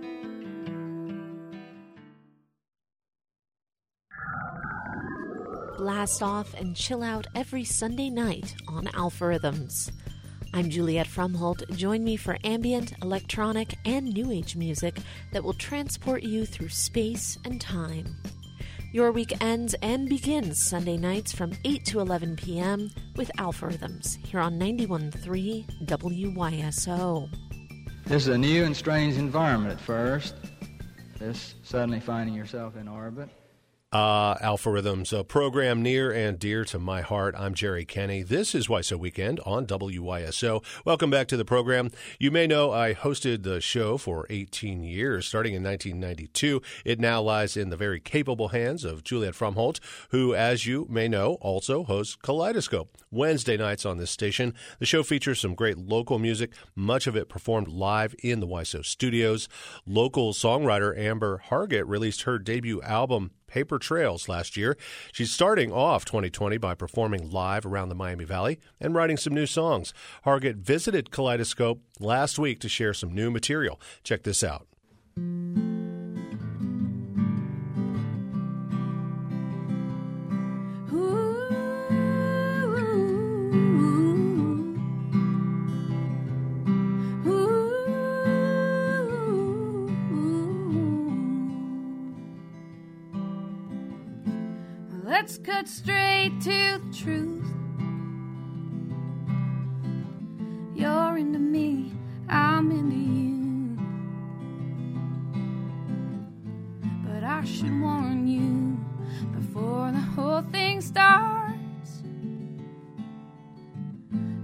Blast 5.83 6.23
off 6.23 6.53
and 6.53 6.77
chill 6.77 7.03
out 7.03 7.27
every 7.35 7.65
Sunday 7.65 8.09
night 8.09 8.55
on 8.69 8.87
Alpha 8.93 9.27
Rhythms. 9.27 9.91
I'm 10.53 10.69
Juliet 10.69 11.07
Fromholt. 11.07 11.69
Join 11.75 12.05
me 12.05 12.15
for 12.15 12.37
ambient, 12.45 12.93
electronic, 13.01 13.75
and 13.83 14.05
new 14.05 14.31
age 14.31 14.55
music 14.55 14.99
that 15.33 15.43
will 15.43 15.55
transport 15.55 16.23
you 16.23 16.45
through 16.45 16.69
space 16.69 17.37
and 17.43 17.59
time. 17.59 18.15
Your 18.93 19.11
week 19.11 19.33
ends 19.41 19.75
and 19.81 20.07
begins 20.07 20.63
Sunday 20.63 20.95
nights 20.95 21.33
from 21.33 21.51
8 21.65 21.83
to 21.87 21.99
11 21.99 22.37
p.m. 22.37 22.89
with 23.17 23.29
Alpha 23.37 23.67
Rhythms 23.67 24.17
here 24.23 24.39
on 24.39 24.57
91.3 24.57 25.85
WYSO. 25.85 27.29
This 28.05 28.21
is 28.21 28.29
a 28.29 28.37
new 28.37 28.63
and 28.63 28.73
strange 28.73 29.17
environment 29.17 29.73
at 29.73 29.81
first. 29.81 30.35
This 31.19 31.55
suddenly 31.61 31.99
finding 31.99 32.35
yourself 32.35 32.77
in 32.77 32.87
orbit. 32.87 33.27
Uh, 33.93 34.35
Alpha 34.41 34.71
Rhythms, 34.71 35.13
a 35.13 35.23
program 35.23 35.83
near 35.83 36.11
and 36.11 36.39
dear 36.39 36.65
to 36.65 36.79
my 36.79 37.01
heart. 37.01 37.35
I'm 37.37 37.53
Jerry 37.53 37.85
Kenny. 37.85 38.23
This 38.23 38.55
is 38.55 38.67
WYSO 38.67 38.97
Weekend 38.97 39.39
on 39.45 39.67
WYSO. 39.67 40.63
Welcome 40.83 41.11
back 41.11 41.27
to 41.27 41.37
the 41.37 41.45
program. 41.45 41.91
You 42.17 42.31
may 42.31 42.47
know 42.47 42.71
I 42.71 42.95
hosted 42.95 43.43
the 43.43 43.61
show 43.61 43.99
for 43.99 44.25
18 44.31 44.83
years, 44.83 45.27
starting 45.27 45.53
in 45.53 45.61
1992. 45.61 46.59
It 46.83 46.99
now 46.99 47.21
lies 47.21 47.55
in 47.55 47.69
the 47.69 47.77
very 47.77 47.99
capable 47.99 48.47
hands 48.47 48.83
of 48.83 49.03
Juliet 49.03 49.35
Fromholt, 49.35 49.79
who, 50.09 50.33
as 50.33 50.65
you 50.65 50.87
may 50.89 51.07
know, 51.07 51.35
also 51.35 51.83
hosts 51.83 52.15
Kaleidoscope. 52.15 52.97
Wednesday 53.11 53.57
nights 53.57 53.85
on 53.85 53.99
this 53.99 54.09
station. 54.09 54.55
The 54.79 54.87
show 54.87 55.03
features 55.03 55.39
some 55.39 55.53
great 55.53 55.77
local 55.77 56.17
music, 56.17 56.51
much 56.75 57.05
of 57.05 57.15
it 57.15 57.29
performed 57.29 57.67
live 57.67 58.15
in 58.23 58.39
the 58.39 58.47
WYSO 58.47 58.83
studios. 58.83 59.47
Local 59.85 60.33
songwriter 60.33 60.97
Amber 60.97 61.43
Hargett 61.49 61.87
released 61.87 62.23
her 62.23 62.39
debut 62.39 62.81
album, 62.81 63.29
Paper 63.53 63.77
Trails 63.77 64.27
last 64.27 64.57
year. 64.57 64.75
She's 65.11 65.31
starting 65.31 65.71
off 65.71 66.05
2020 66.05 66.57
by 66.57 66.73
performing 66.73 67.29
live 67.29 67.67
around 67.67 67.89
the 67.89 67.95
Miami 67.95 68.25
Valley 68.25 68.59
and 68.81 68.95
writing 68.95 69.15
some 69.15 69.35
new 69.35 69.45
songs. 69.45 69.93
Hargett 70.25 70.55
visited 70.55 71.11
Kaleidoscope 71.11 71.79
last 71.99 72.39
week 72.39 72.59
to 72.61 72.67
share 72.67 72.95
some 72.95 73.13
new 73.13 73.29
material. 73.29 73.79
Check 74.03 74.23
this 74.23 74.43
out. 74.43 74.65
Let's 95.23 95.37
cut 95.37 95.69
straight 95.69 96.33
to 96.41 96.81
the 96.83 96.93
truth. 96.93 97.45
You're 100.75 101.17
into 101.17 101.39
me, 101.39 101.93
I'm 102.27 102.69
into 102.69 102.97
you. 102.97 103.77
But 107.05 107.23
I 107.23 107.45
should 107.45 107.71
warn 107.79 108.27
you 108.27 108.77
before 109.33 109.93
the 109.93 109.99
whole 109.99 110.41
thing 110.41 110.81
starts. 110.81 112.03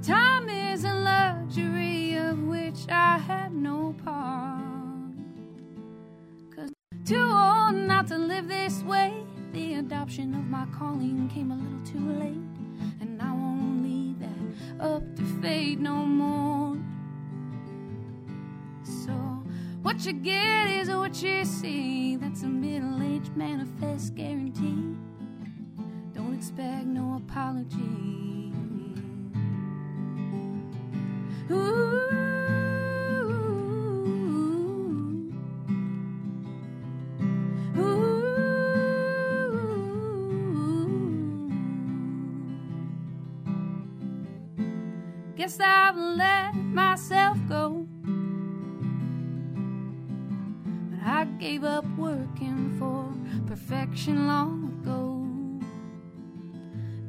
Time 0.02 0.48
is 0.48 0.86
a 0.86 0.94
luxury 0.94 2.16
of 2.16 2.42
which 2.44 2.88
I 2.88 3.18
have 3.18 3.52
no 3.52 3.94
part. 4.06 5.12
Cause 6.56 6.72
too 7.04 7.18
old 7.18 7.76
not 7.76 8.08
to 8.08 8.18
live 8.18 8.48
this 8.48 8.82
way. 8.84 9.19
Adoption 9.90 10.36
of 10.36 10.48
my 10.48 10.68
calling 10.78 11.28
came 11.34 11.50
a 11.50 11.56
little 11.56 11.84
too 11.84 12.12
late, 12.20 13.02
and 13.02 13.20
I 13.20 13.32
won't 13.32 13.82
leave 13.82 14.20
that 14.20 14.86
up 14.86 15.02
to 15.16 15.24
fate 15.42 15.80
no 15.80 16.06
more. 16.06 16.78
So, 18.84 19.14
what 19.82 20.06
you 20.06 20.14
get 20.14 20.70
is 20.70 20.90
what 20.90 21.24
you 21.24 21.44
see. 21.44 22.18
That's 22.18 22.44
a 22.44 22.48
middle 22.48 23.02
aged 23.02 23.36
manifest 23.36 24.14
guarantee. 24.14 24.96
Don't 26.14 26.36
expect 26.36 26.86
no 26.86 27.16
apology. 27.28 28.54
Ooh. 31.50 32.19
Guess 45.50 45.60
I've 45.62 45.98
let 45.98 46.54
myself 46.54 47.38
go. 47.48 47.88
But 50.92 51.00
I 51.04 51.26
gave 51.40 51.64
up 51.64 51.86
working 51.98 52.76
for 52.78 53.12
perfection 53.48 54.28
long 54.28 54.80
ago. 54.82 55.26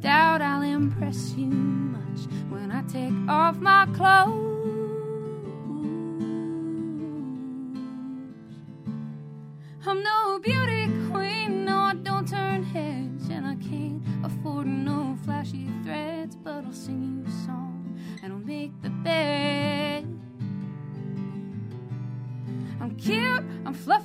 Doubt 0.01 0.41
I'll 0.41 0.63
impress 0.63 1.35
you 1.37 1.49
much 1.49 2.21
when 2.49 2.71
I 2.73 2.81
take 2.85 3.13
off 3.29 3.59
my 3.59 3.87
clothes. 3.95 4.47
I'm 9.87 10.03
no 10.03 10.39
beauty 10.39 10.87
queen, 11.11 11.67
no, 11.67 11.77
I 11.77 11.95
don't 11.95 12.27
turn 12.27 12.63
heads, 12.63 13.29
and 13.29 13.47
I 13.47 13.57
can't 13.57 14.03
afford 14.25 14.67
no 14.67 15.19
flashy 15.25 15.69
threads, 15.85 16.37
but 16.37 16.65
I'll 16.65 16.73
sing 16.73 17.03
you 17.03 17.10
I'm 23.71 23.75
fluffy, 23.75 24.00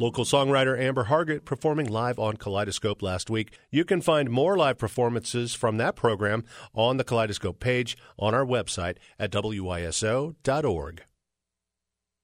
Local 0.00 0.24
songwriter 0.24 0.80
Amber 0.80 1.04
Hargett 1.04 1.44
performing 1.44 1.86
live 1.86 2.18
on 2.18 2.38
Kaleidoscope 2.38 3.02
last 3.02 3.28
week. 3.28 3.58
You 3.70 3.84
can 3.84 4.00
find 4.00 4.30
more 4.30 4.56
live 4.56 4.78
performances 4.78 5.54
from 5.54 5.76
that 5.76 5.94
program 5.94 6.42
on 6.72 6.96
the 6.96 7.04
Kaleidoscope 7.04 7.60
page 7.60 7.98
on 8.18 8.32
our 8.32 8.46
website 8.46 8.96
at 9.18 9.30
wyso.org. 9.30 11.02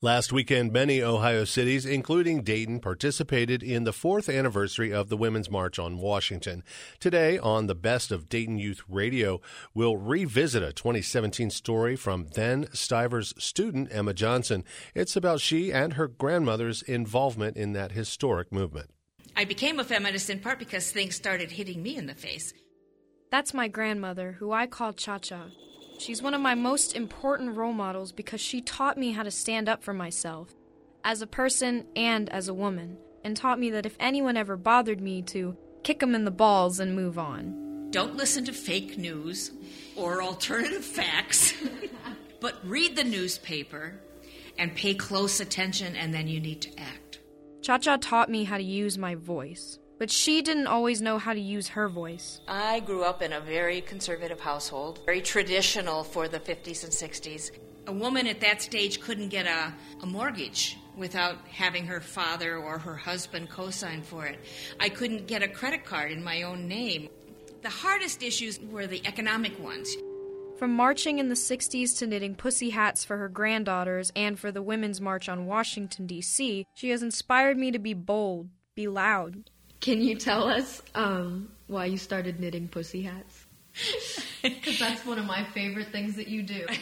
Last 0.03 0.31
weekend, 0.31 0.75
many 0.75 1.03
Ohio 1.03 1.45
cities, 1.45 1.87
including 1.87 2.43
Dayton, 2.43 2.81
participated 2.81 3.63
in 3.63 3.85
the 3.85 3.95
fourth 3.95 4.29
anniversary 4.29 4.93
of 4.93 5.09
the 5.09 5.17
Women's 5.17 5.51
March 5.51 5.79
on 5.79 5.97
Washington. 5.97 6.63
Today, 7.01 7.39
on 7.39 7.67
the 7.67 7.75
Best 7.75 8.13
of 8.13 8.29
Dayton 8.29 8.59
Youth 8.59 8.83
Radio, 8.91 9.41
we'll 9.73 9.97
revisit 9.97 10.63
a 10.63 10.75
2017 10.75 11.49
story 11.49 11.97
from 11.97 12.27
then 12.35 12.67
Stivers 12.75 13.33
student 13.39 13.89
Emma 13.91 14.13
Johnson. 14.13 14.65
It's 14.95 15.17
about 15.17 15.41
she 15.41 15.73
and 15.73 15.95
her 15.95 16.09
grandmother's 16.09 16.83
involvement 16.83 17.57
in 17.57 17.73
that 17.73 17.93
historic 17.93 18.53
movement. 18.53 18.91
I 19.35 19.47
became 19.47 19.81
a 19.81 19.85
feminist 19.85 20.29
in 20.29 20.41
part 20.41 20.59
because 20.59 20.93
things 20.93 21.17
started 21.17 21.51
hitting 21.51 21.83
me 21.83 21.97
in 21.97 22.05
the 22.05 22.15
face. 22.15 22.53
That's 23.31 23.55
my 23.55 23.69
grandmother, 23.69 24.33
who 24.33 24.53
I 24.53 24.67
call 24.67 24.93
Cha 24.93 25.17
Cha. 25.17 25.47
She's 25.99 26.23
one 26.23 26.35
of 26.35 26.41
my 26.41 26.55
most 26.55 26.95
important 26.95 27.57
role 27.57 27.73
models 27.73 28.13
because 28.13 28.41
she 28.41 28.61
taught 28.61 28.99
me 28.99 29.13
how 29.13 29.23
to 29.23 29.31
stand 29.31 29.69
up 29.69 29.83
for 29.83 29.95
myself, 29.95 30.55
as 31.05 31.23
a 31.23 31.27
person 31.27 31.87
and 31.97 32.29
as 32.31 32.49
a 32.49 32.55
woman, 32.55 32.99
and 33.25 33.37
taught 33.37 33.59
me 33.59 33.71
that 33.71 33.87
if 33.87 33.97
anyone 33.99 34.37
ever 34.37 34.57
bothered 34.57 35.01
me, 35.01 35.23
to 35.23 35.57
kick 35.83 36.01
them 36.01 36.15
in 36.15 36.25
the 36.25 36.31
balls 36.31 36.81
and 36.81 36.95
move 36.95 37.19
on. 37.19 37.89
Don't 37.91 38.17
listen 38.17 38.45
to 38.45 38.53
fake 38.53 38.99
news 38.99 39.53
or 39.97 40.23
alternative 40.23 40.85
facts, 40.85 41.55
but 42.41 42.57
read 42.65 42.97
the 42.97 43.05
newspaper 43.05 44.01
and 44.59 44.75
pay 44.75 44.95
close 44.95 45.41
attention, 45.41 45.97
and 45.97 46.13
then 46.13 46.29
you 46.29 46.41
need 46.41 46.61
to 46.63 46.81
act. 46.81 47.21
Cha 47.63 47.79
Cha 47.79 47.97
taught 47.97 48.31
me 48.31 48.45
how 48.45 48.57
to 48.57 48.63
use 48.63 48.99
my 48.99 49.15
voice, 49.15 49.79
but 49.99 50.11
she 50.11 50.43
didn't 50.43 50.67
always 50.67 51.01
know 51.01 51.19
how 51.19 51.33
to 51.33 51.41
use 51.41 51.69
her 51.69 51.89
voice. 51.89 52.41
I 52.49 52.81
grew 52.81 53.05
up 53.05 53.23
in 53.23 53.33
a 53.33 53.41
very 53.41 53.81
conservative 53.81 54.41
household, 54.41 55.01
very 55.07 55.21
traditional 55.21 56.05
for 56.05 56.29
the 56.29 56.41
50s 56.41 56.85
and 56.85 56.93
60s. 56.93 57.51
A 57.87 57.93
woman 57.93 58.27
at 58.27 58.41
that 58.41 58.61
stage 58.63 59.01
couldn't 59.01 59.29
get 59.29 59.47
a, 59.47 59.73
a 60.03 60.07
mortgage 60.07 60.77
without 60.97 61.37
having 61.47 61.87
her 61.87 62.01
father 62.01 62.57
or 62.57 62.79
her 62.79 62.97
husband 62.97 63.49
co 63.49 63.71
sign 63.71 64.03
for 64.03 64.27
it. 64.27 64.39
I 64.81 64.89
couldn't 64.89 65.27
get 65.27 65.43
a 65.43 65.49
credit 65.49 65.85
card 65.85 66.11
in 66.11 66.23
my 66.23 66.43
own 66.43 66.67
name. 66.67 67.09
The 67.63 67.71
hardest 67.71 68.23
issues 68.23 68.61
were 68.61 68.87
the 68.87 69.03
economic 69.07 69.59
ones. 69.59 69.95
From 70.59 70.73
marching 70.73 71.19
in 71.19 71.29
the 71.29 71.35
60s 71.35 71.99
to 71.99 72.07
knitting 72.07 72.35
pussy 72.35 72.71
hats 72.71 73.05
for 73.05 73.19
her 73.19 73.29
granddaughters 73.29 74.11
and 74.17 74.39
for 74.39 74.51
the 74.51 74.63
Women's 74.63 75.03
March 75.03 75.29
on 75.29 75.47
Washington, 75.47 76.07
D.C., 76.07 76.65
she 76.75 76.91
has 76.91 77.03
inspired 77.03 77.59
me 77.59 77.71
to 77.71 77.79
be 77.79 77.93
bold, 77.93 78.49
be 78.75 78.89
loud. 78.89 79.51
Can 79.81 80.01
you 80.01 80.17
tell 80.17 80.49
us 80.49 80.83
um, 80.95 81.49
why 81.67 81.87
you 81.87 81.99
started 81.99 82.41
knitting 82.41 82.69
pussy 82.69 83.03
hats? 83.03 83.45
Because 84.43 84.79
that's 84.79 85.05
one 85.05 85.19
of 85.19 85.25
my 85.25 85.43
favorite 85.55 85.89
things 85.91 86.15
that 86.17 86.29
you 86.29 86.43
do. 86.43 86.67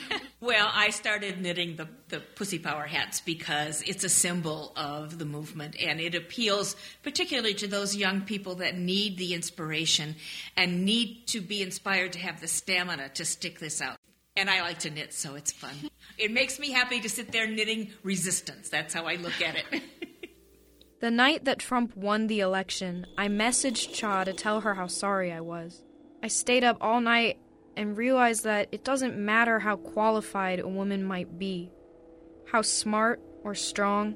Well, 0.45 0.71
I 0.71 0.91
started 0.91 1.41
knitting 1.41 1.77
the, 1.77 1.89
the 2.11 2.21
Pussy 2.21 2.59
Power 2.59 2.85
hats 2.85 3.23
because 3.23 3.81
it's 3.81 4.05
a 4.05 4.11
symbol 4.11 4.75
of 4.77 5.19
the 5.19 5.25
movement 5.25 5.75
and 5.81 6.03
it 6.03 6.15
appeals 6.15 6.77
particularly 7.03 7.55
to 7.55 7.67
those 7.67 7.97
young 7.97 8.21
people 8.21 8.57
that 8.57 8.77
need 8.77 9.17
the 9.17 9.33
inspiration 9.33 10.17
and 10.55 10.85
need 10.85 11.29
to 11.29 11.41
be 11.41 11.63
inspired 11.63 12.13
to 12.13 12.19
have 12.19 12.43
the 12.43 12.47
stamina 12.47 13.09
to 13.15 13.25
stick 13.25 13.59
this 13.59 13.81
out. 13.81 13.97
And 14.37 14.51
I 14.51 14.61
like 14.61 14.81
to 14.81 14.91
knit, 14.91 15.15
so 15.15 15.35
it's 15.35 15.51
fun. 15.51 15.75
It 16.19 16.31
makes 16.31 16.59
me 16.59 16.73
happy 16.73 17.01
to 17.01 17.09
sit 17.09 17.33
there 17.33 17.47
knitting 17.47 17.93
resistance. 18.03 18.69
That's 18.69 18.93
how 18.93 19.07
I 19.07 19.15
look 19.15 19.41
at 19.41 19.57
it. 19.57 19.83
the 21.05 21.11
night 21.11 21.45
that 21.45 21.59
Trump 21.59 21.95
won 21.95 22.29
the 22.29 22.41
election, 22.41 23.05
I 23.19 23.29
messaged 23.29 23.93
Cha 23.93 24.25
to 24.25 24.33
tell 24.33 24.63
her 24.63 24.73
how 24.73 24.87
sorry 24.87 25.31
I 25.31 25.43
was. 25.43 25.83
I 26.23 26.29
stayed 26.29 26.65
up 26.65 26.79
all 26.81 26.99
night 26.99 27.37
and 27.77 27.95
realized 27.95 28.45
that 28.45 28.69
it 28.73 28.85
doesn't 28.85 29.15
matter 29.15 29.59
how 29.59 29.77
qualified 29.77 30.61
a 30.61 30.67
woman 30.67 31.05
might 31.05 31.39
be, 31.39 31.71
how 32.51 32.63
smart 32.63 33.21
or 33.43 33.55
strong. 33.55 34.15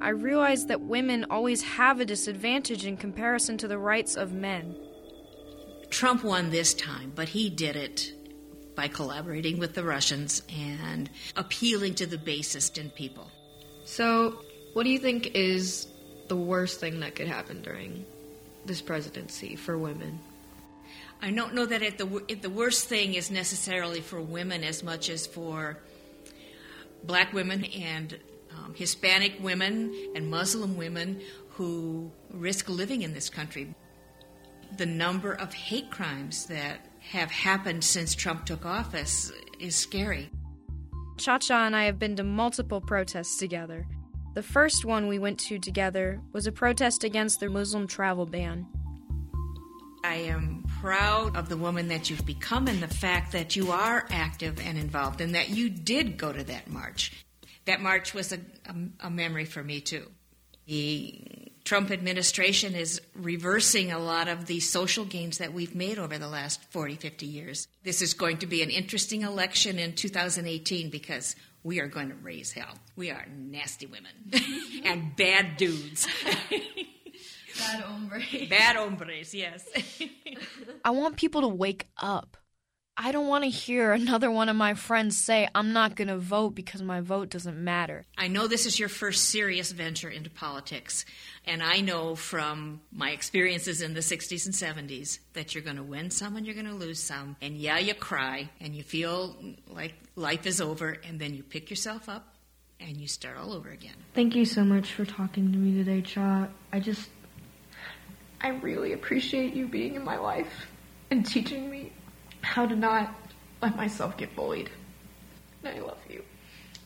I 0.00 0.08
realized 0.08 0.68
that 0.68 0.80
women 0.80 1.26
always 1.28 1.62
have 1.62 2.00
a 2.00 2.06
disadvantage 2.06 2.86
in 2.86 2.96
comparison 2.96 3.58
to 3.58 3.68
the 3.68 3.76
rights 3.76 4.16
of 4.16 4.32
men. 4.32 4.74
Trump 5.90 6.24
won 6.24 6.48
this 6.48 6.72
time, 6.72 7.12
but 7.14 7.28
he 7.28 7.50
did 7.50 7.76
it 7.76 8.14
by 8.74 8.88
collaborating 8.88 9.58
with 9.58 9.74
the 9.74 9.84
Russians 9.84 10.44
and 10.48 11.10
appealing 11.36 11.96
to 11.96 12.06
the 12.06 12.16
basest 12.16 12.78
in 12.78 12.88
people. 12.88 13.30
So, 13.84 14.42
what 14.72 14.84
do 14.84 14.90
you 14.90 14.98
think 14.98 15.34
is 15.34 15.88
the 16.28 16.36
worst 16.36 16.80
thing 16.80 17.00
that 17.00 17.14
could 17.14 17.28
happen 17.28 17.62
during 17.62 18.04
this 18.64 18.80
presidency 18.80 19.56
for 19.56 19.76
women? 19.76 20.20
I 21.22 21.30
don't 21.30 21.54
know 21.54 21.66
that 21.66 21.82
it, 21.82 21.98
the, 21.98 22.24
it, 22.28 22.42
the 22.42 22.50
worst 22.50 22.88
thing 22.88 23.14
is 23.14 23.30
necessarily 23.30 24.00
for 24.00 24.20
women 24.20 24.64
as 24.64 24.82
much 24.82 25.10
as 25.10 25.26
for 25.26 25.78
black 27.04 27.32
women 27.32 27.64
and 27.64 28.18
um, 28.56 28.74
Hispanic 28.74 29.34
women 29.40 29.94
and 30.14 30.30
Muslim 30.30 30.76
women 30.76 31.20
who 31.50 32.10
risk 32.30 32.68
living 32.68 33.02
in 33.02 33.12
this 33.12 33.28
country. 33.28 33.74
The 34.76 34.86
number 34.86 35.32
of 35.32 35.52
hate 35.52 35.90
crimes 35.90 36.46
that 36.46 36.86
have 37.00 37.30
happened 37.30 37.84
since 37.84 38.14
Trump 38.14 38.46
took 38.46 38.64
office 38.64 39.32
is 39.58 39.74
scary. 39.74 40.30
Cha 41.18 41.38
Cha 41.38 41.66
and 41.66 41.76
I 41.76 41.84
have 41.84 41.98
been 41.98 42.16
to 42.16 42.24
multiple 42.24 42.80
protests 42.80 43.36
together. 43.36 43.86
The 44.32 44.42
first 44.44 44.84
one 44.84 45.08
we 45.08 45.18
went 45.18 45.40
to 45.40 45.58
together 45.58 46.20
was 46.32 46.46
a 46.46 46.52
protest 46.52 47.02
against 47.02 47.40
the 47.40 47.48
Muslim 47.48 47.88
travel 47.88 48.26
ban. 48.26 48.66
I 50.04 50.14
am 50.14 50.64
proud 50.80 51.36
of 51.36 51.48
the 51.48 51.56
woman 51.56 51.88
that 51.88 52.08
you've 52.08 52.24
become 52.24 52.68
and 52.68 52.80
the 52.80 52.88
fact 52.88 53.32
that 53.32 53.56
you 53.56 53.72
are 53.72 54.06
active 54.10 54.60
and 54.64 54.78
involved 54.78 55.20
and 55.20 55.34
that 55.34 55.50
you 55.50 55.68
did 55.68 56.16
go 56.16 56.32
to 56.32 56.44
that 56.44 56.70
march. 56.70 57.26
That 57.64 57.80
march 57.80 58.14
was 58.14 58.32
a, 58.32 58.38
a, 58.66 59.06
a 59.06 59.10
memory 59.10 59.44
for 59.44 59.64
me, 59.64 59.80
too. 59.80 60.06
The 60.66 61.50
Trump 61.64 61.90
administration 61.90 62.74
is 62.74 63.00
reversing 63.14 63.92
a 63.92 63.98
lot 63.98 64.28
of 64.28 64.46
the 64.46 64.60
social 64.60 65.04
gains 65.04 65.38
that 65.38 65.52
we've 65.52 65.74
made 65.74 65.98
over 65.98 66.16
the 66.16 66.28
last 66.28 66.62
40, 66.72 66.94
50 66.94 67.26
years. 67.26 67.68
This 67.82 68.00
is 68.00 68.14
going 68.14 68.38
to 68.38 68.46
be 68.46 68.62
an 68.62 68.70
interesting 68.70 69.22
election 69.22 69.78
in 69.78 69.94
2018 69.94 70.88
because 70.88 71.36
we 71.62 71.80
are 71.80 71.88
going 71.88 72.08
to 72.08 72.14
raise 72.16 72.52
hell. 72.52 72.74
We 72.96 73.10
are 73.10 73.26
nasty 73.36 73.86
women 73.86 74.12
and 74.84 75.14
bad 75.16 75.56
dudes. 75.56 76.06
Bad 77.58 77.80
hombres. 77.80 78.48
Bad 78.48 78.76
hombres, 78.76 79.34
yes. 79.34 79.68
I 80.84 80.90
want 80.90 81.16
people 81.16 81.42
to 81.42 81.48
wake 81.48 81.88
up. 81.98 82.38
I 83.02 83.12
don't 83.12 83.28
want 83.28 83.44
to 83.44 83.50
hear 83.50 83.92
another 83.92 84.30
one 84.30 84.50
of 84.50 84.56
my 84.56 84.74
friends 84.74 85.16
say, 85.16 85.48
I'm 85.54 85.72
not 85.72 85.96
going 85.96 86.08
to 86.08 86.18
vote 86.18 86.54
because 86.54 86.82
my 86.82 87.00
vote 87.00 87.30
doesn't 87.30 87.56
matter. 87.56 88.04
I 88.18 88.28
know 88.28 88.46
this 88.46 88.66
is 88.66 88.78
your 88.78 88.90
first 88.90 89.30
serious 89.30 89.72
venture 89.72 90.10
into 90.10 90.28
politics, 90.28 91.06
and 91.46 91.62
I 91.62 91.80
know 91.80 92.14
from 92.14 92.82
my 92.92 93.12
experiences 93.12 93.80
in 93.80 93.94
the 93.94 94.00
60s 94.00 94.44
and 94.44 94.54
70s 94.54 95.20
that 95.32 95.54
you're 95.54 95.64
going 95.64 95.78
to 95.78 95.82
win 95.82 96.10
some 96.10 96.36
and 96.36 96.44
you're 96.44 96.54
going 96.54 96.66
to 96.66 96.74
lose 96.74 97.00
some. 97.00 97.36
And 97.40 97.56
yeah, 97.56 97.78
you 97.78 97.94
cry 97.94 98.50
and 98.60 98.74
you 98.74 98.82
feel 98.82 99.34
like 99.66 99.94
life 100.14 100.46
is 100.46 100.60
over, 100.60 100.98
and 101.02 101.18
then 101.18 101.32
you 101.32 101.42
pick 101.42 101.70
yourself 101.70 102.06
up 102.06 102.34
and 102.80 102.98
you 102.98 103.08
start 103.08 103.38
all 103.38 103.54
over 103.54 103.70
again. 103.70 103.96
Thank 104.12 104.36
you 104.36 104.44
so 104.44 104.62
much 104.62 104.92
for 104.92 105.06
talking 105.06 105.50
to 105.52 105.56
me 105.58 105.74
today, 105.74 106.02
Cha. 106.02 106.48
I 106.70 106.80
just, 106.80 107.08
I 108.42 108.48
really 108.48 108.92
appreciate 108.92 109.54
you 109.54 109.68
being 109.68 109.94
in 109.94 110.04
my 110.04 110.18
life 110.18 110.66
and 111.10 111.24
teaching 111.24 111.70
me 111.70 111.92
how 112.42 112.66
to 112.66 112.76
not 112.76 113.14
let 113.62 113.76
myself 113.76 114.16
get 114.16 114.34
bullied. 114.34 114.70
And 115.62 115.76
I 115.76 115.80
love 115.80 115.98
you. 116.08 116.22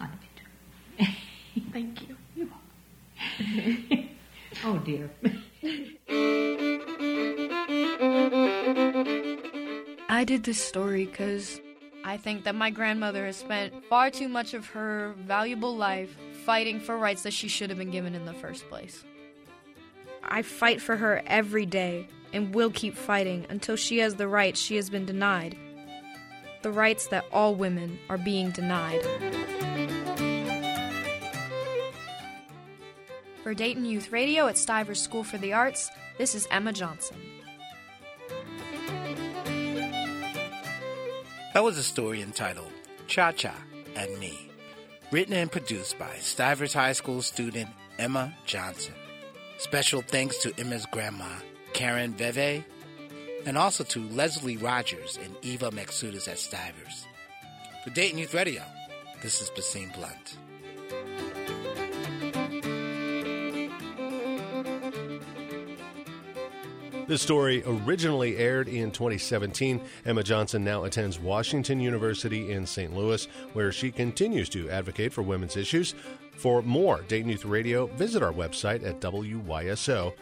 I 0.00 0.04
love 0.04 0.18
you 0.98 1.06
too. 1.06 1.12
Thank 1.72 2.08
you. 2.08 2.16
You 2.36 2.50
are. 2.52 4.04
oh 4.64 4.78
dear. 4.78 5.10
I 10.08 10.24
did 10.24 10.44
this 10.44 10.62
story 10.62 11.06
because 11.06 11.60
I 12.04 12.16
think 12.16 12.44
that 12.44 12.54
my 12.54 12.70
grandmother 12.70 13.26
has 13.26 13.36
spent 13.36 13.84
far 13.86 14.10
too 14.10 14.28
much 14.28 14.54
of 14.54 14.66
her 14.68 15.14
valuable 15.18 15.76
life 15.76 16.14
fighting 16.44 16.80
for 16.80 16.98
rights 16.98 17.22
that 17.22 17.32
she 17.32 17.48
should 17.48 17.70
have 17.70 17.78
been 17.78 17.90
given 17.90 18.14
in 18.14 18.24
the 18.24 18.34
first 18.34 18.68
place. 18.68 19.04
I 20.22 20.42
fight 20.42 20.80
for 20.80 20.96
her 20.96 21.22
every 21.26 21.66
day 21.66 22.08
and 22.34 22.54
will 22.54 22.70
keep 22.70 22.94
fighting 22.94 23.46
until 23.48 23.76
she 23.76 23.98
has 23.98 24.16
the 24.16 24.28
rights 24.28 24.60
she 24.60 24.76
has 24.76 24.90
been 24.90 25.06
denied. 25.06 25.56
The 26.62 26.72
rights 26.72 27.06
that 27.06 27.24
all 27.32 27.54
women 27.54 27.98
are 28.10 28.18
being 28.18 28.50
denied. 28.50 29.02
For 33.42 33.54
Dayton 33.54 33.84
Youth 33.84 34.10
Radio 34.10 34.46
at 34.48 34.58
Stivers 34.58 35.00
School 35.00 35.22
for 35.22 35.38
the 35.38 35.52
Arts, 35.52 35.90
this 36.18 36.34
is 36.34 36.48
Emma 36.50 36.72
Johnson. 36.72 37.18
That 41.52 41.62
was 41.62 41.78
a 41.78 41.82
story 41.82 42.20
entitled 42.20 42.72
Cha 43.06 43.30
Cha 43.32 43.54
and 43.94 44.18
Me, 44.18 44.50
written 45.12 45.34
and 45.34 45.52
produced 45.52 45.98
by 45.98 46.16
Stivers 46.16 46.72
High 46.72 46.94
School 46.94 47.22
student 47.22 47.68
Emma 47.98 48.34
Johnson. 48.44 48.94
Special 49.58 50.02
thanks 50.02 50.38
to 50.38 50.52
Emma's 50.58 50.86
grandma, 50.86 51.28
Karen 51.74 52.14
Veve, 52.14 52.64
and 53.44 53.58
also 53.58 53.84
to 53.84 54.00
Leslie 54.08 54.56
Rogers 54.56 55.18
and 55.22 55.36
Eva 55.42 55.70
Maxudis 55.70 56.28
at 56.28 56.38
Stivers. 56.38 57.06
For 57.82 57.90
Dayton 57.90 58.18
Youth 58.18 58.32
Radio, 58.32 58.62
this 59.22 59.42
is 59.42 59.50
Basine 59.50 59.92
Blunt. 59.94 60.38
This 67.06 67.20
story 67.20 67.62
originally 67.66 68.38
aired 68.38 68.66
in 68.66 68.90
2017. 68.90 69.78
Emma 70.06 70.22
Johnson 70.22 70.64
now 70.64 70.84
attends 70.84 71.20
Washington 71.20 71.78
University 71.78 72.50
in 72.52 72.64
St. 72.64 72.96
Louis, 72.96 73.26
where 73.52 73.70
she 73.72 73.90
continues 73.90 74.48
to 74.50 74.70
advocate 74.70 75.12
for 75.12 75.20
women's 75.20 75.58
issues. 75.58 75.94
For 76.36 76.62
more 76.62 77.02
Dayton 77.02 77.28
Youth 77.28 77.44
Radio, 77.44 77.86
visit 77.88 78.22
our 78.22 78.32
website 78.32 78.86
at 78.86 79.00
wyso.org. 79.00 80.14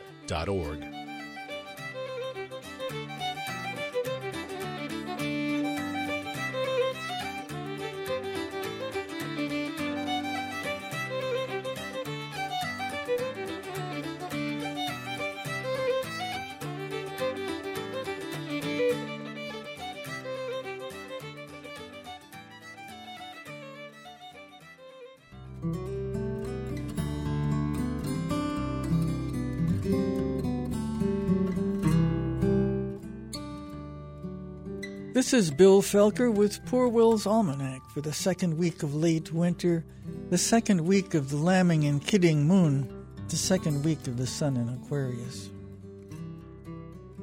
This 35.33 35.47
is 35.47 35.51
Bill 35.51 35.81
Felker 35.81 36.31
with 36.31 36.63
Poor 36.67 36.89
Will's 36.89 37.27
Almanac 37.27 37.81
for 37.89 38.03
the 38.03 38.13
second 38.13 38.59
week 38.59 38.83
of 38.83 38.95
late 38.95 39.33
winter, 39.33 39.83
the 40.29 40.37
second 40.37 40.85
week 40.85 41.15
of 41.15 41.31
the 41.31 41.39
lambing 41.39 41.87
and 41.87 42.07
kidding 42.07 42.47
moon, 42.47 43.07
the 43.31 43.37
second 43.37 43.83
week 43.83 44.07
of 44.07 44.19
the 44.19 44.27
sun 44.27 44.59
in 44.59 44.69
Aquarius. 44.69 45.49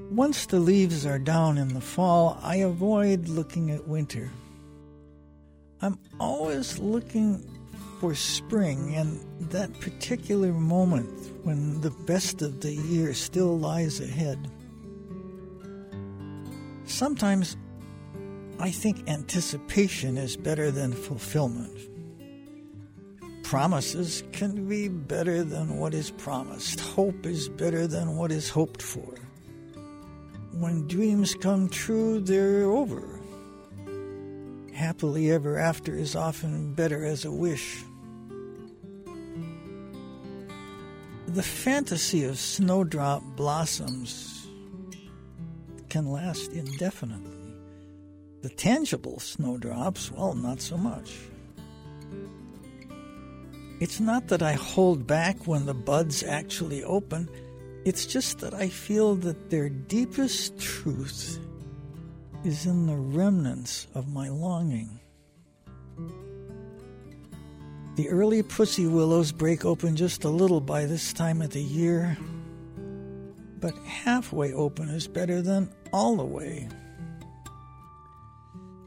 Once 0.10 0.48
the 0.48 0.60
leaves 0.60 1.06
are 1.06 1.20
down 1.20 1.60
in 1.60 1.68
the 1.76 1.82
fall, 1.82 2.40
I 2.42 2.56
avoid 2.56 3.28
looking 3.28 3.70
at 3.70 3.88
winter. 3.88 4.32
I'm 5.84 6.00
always 6.20 6.80
looking 6.80 7.48
for 8.00 8.16
spring 8.16 8.96
and 8.96 9.24
that 9.52 9.80
particular 9.82 10.52
moment 10.52 11.46
when 11.46 11.80
the 11.82 11.92
best 11.92 12.42
of 12.42 12.62
the 12.62 12.74
year 12.74 13.14
still 13.14 13.60
lies 13.60 14.00
ahead. 14.00 14.50
Sometimes 16.86 17.56
I 18.62 18.72
think 18.72 19.10
anticipation 19.10 20.18
is 20.18 20.36
better 20.36 20.70
than 20.70 20.92
fulfillment. 20.92 21.72
Promises 23.44 24.22
can 24.34 24.68
be 24.68 24.90
better 24.90 25.46
than 25.46 25.78
what 25.78 25.94
is 25.94 26.12
promised. 26.12 26.82
Hope 26.82 27.26
is 27.26 27.48
better 27.48 27.88
than 27.88 28.18
what 28.18 28.34
is 28.34 28.50
hoped 28.50 28.82
for. 28.82 29.16
When 30.52 30.88
dreams 30.88 31.36
come 31.36 31.70
true, 31.70 32.20
they're 32.20 32.66
over. 32.66 33.08
happily 34.74 35.30
ever 35.32 35.58
after 35.58 35.94
is 35.94 36.16
often 36.16 36.74
better 36.74 37.06
as 37.06 37.26
a 37.26 37.32
wish. 37.32 37.84
The 41.28 41.44
fantasy 41.44 42.24
of 42.24 42.38
snowdrop 42.38 43.24
blossoms 43.36 44.48
can 45.90 46.12
last 46.12 46.52
indefinitely. 46.54 47.39
The 48.42 48.50
tangible 48.50 49.20
snowdrops, 49.20 50.12
well, 50.12 50.34
not 50.34 50.62
so 50.62 50.78
much. 50.78 51.18
It's 53.80 54.00
not 54.00 54.28
that 54.28 54.42
I 54.42 54.54
hold 54.54 55.08
back 55.08 55.48
when 55.48 55.66
the 55.66 55.74
buds 55.74 56.24
actually 56.24 56.84
open, 56.84 57.30
it's 57.86 58.06
just 58.06 58.40
that 58.40 58.54
I 58.54 58.68
feel 58.68 59.16
that 59.16 59.50
their 59.50 59.70
deepest 59.70 60.60
truth 60.60 61.40
is 62.44 62.66
in 62.66 62.88
the 62.88 62.96
remnants 62.96 63.88
of 63.94 64.12
my 64.14 64.30
longing. 64.30 65.00
The 67.96 68.10
early 68.10 68.44
pussy 68.44 68.88
willows 68.88 69.32
break 69.32 69.66
open 69.66 69.96
just 69.96 70.24
a 70.24 70.30
little 70.30 70.62
by 70.62 70.86
this 70.86 71.12
time 71.12 71.42
of 71.42 71.52
the 71.52 71.62
year, 71.62 72.18
but 73.60 73.76
halfway 73.80 74.54
open 74.54 74.90
is 74.90 75.08
better 75.08 75.42
than 75.42 75.70
all 75.92 76.16
the 76.16 76.24
way. 76.24 76.70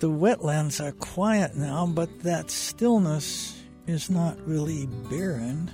The 0.03 0.11
wetlands 0.11 0.85
are 0.85 0.91
quiet 0.91 1.55
now, 1.55 1.87
but 1.87 2.25
that 2.25 2.51
stillness 2.51 3.63
is 3.87 4.11
not 4.11 4.37
really 4.45 4.87
barren. 5.09 5.71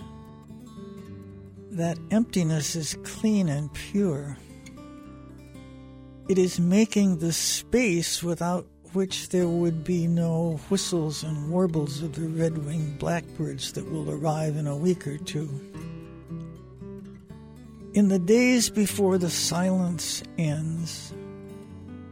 That 1.71 1.99
emptiness 2.11 2.77
is 2.77 2.99
clean 3.05 3.49
and 3.49 3.73
pure. 3.73 4.37
It 6.29 6.37
is 6.37 6.61
making 6.61 7.21
the 7.21 7.33
space 7.33 8.23
without 8.23 8.67
which 8.93 9.31
there 9.31 9.49
would 9.49 9.83
be 9.83 10.07
no 10.07 10.61
whistles 10.69 11.23
and 11.23 11.51
warbles 11.51 12.03
of 12.03 12.15
the 12.15 12.29
red 12.29 12.59
winged 12.67 12.99
blackbirds 12.99 13.73
that 13.73 13.91
will 13.91 14.11
arrive 14.11 14.57
in 14.57 14.67
a 14.67 14.77
week 14.77 15.07
or 15.07 15.17
two. 15.17 15.49
In 17.95 18.09
the 18.09 18.19
days 18.19 18.69
before 18.69 19.17
the 19.17 19.31
silence 19.31 20.23
ends, 20.37 21.15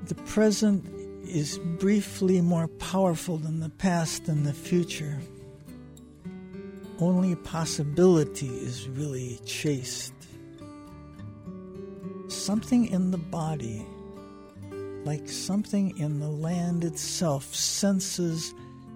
the 0.07 0.15
present 0.15 0.96
is 1.29 1.59
briefly 1.79 2.41
more 2.41 2.69
powerful 2.69 3.37
than 3.39 3.61
the 3.61 3.71
past 3.71 4.29
and 4.29 4.45
the 4.45 4.53
future. 4.53 5.19
Only 6.99 7.35
possibility 7.37 8.49
is 8.49 8.89
really 8.89 9.41
chaste. 9.45 10.15
Something 12.29 12.87
in 12.87 13.11
the 13.11 13.19
body 13.19 13.87
like 15.07 15.29
something 15.29 15.97
in 15.99 16.19
the 16.19 16.29
land 16.29 16.83
itself, 16.83 17.55
senses 17.55 18.53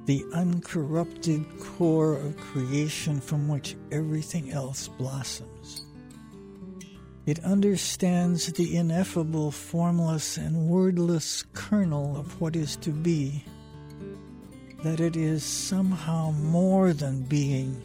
the 0.06 0.24
uncorrupted 0.34 1.44
core 1.60 2.14
of 2.14 2.36
creation 2.36 3.20
from 3.20 3.46
which 3.46 3.76
everything 3.92 4.50
else 4.50 4.88
blossoms. 4.88 5.84
It 7.26 7.44
understands 7.44 8.46
the 8.52 8.76
ineffable, 8.76 9.50
formless, 9.50 10.36
and 10.36 10.68
wordless 10.68 11.44
kernel 11.52 12.16
of 12.16 12.40
what 12.40 12.56
is 12.56 12.76
to 12.76 12.90
be, 12.90 13.44
that 14.82 15.00
it 15.00 15.16
is 15.16 15.44
somehow 15.44 16.30
more 16.30 16.94
than 16.94 17.22
being, 17.22 17.76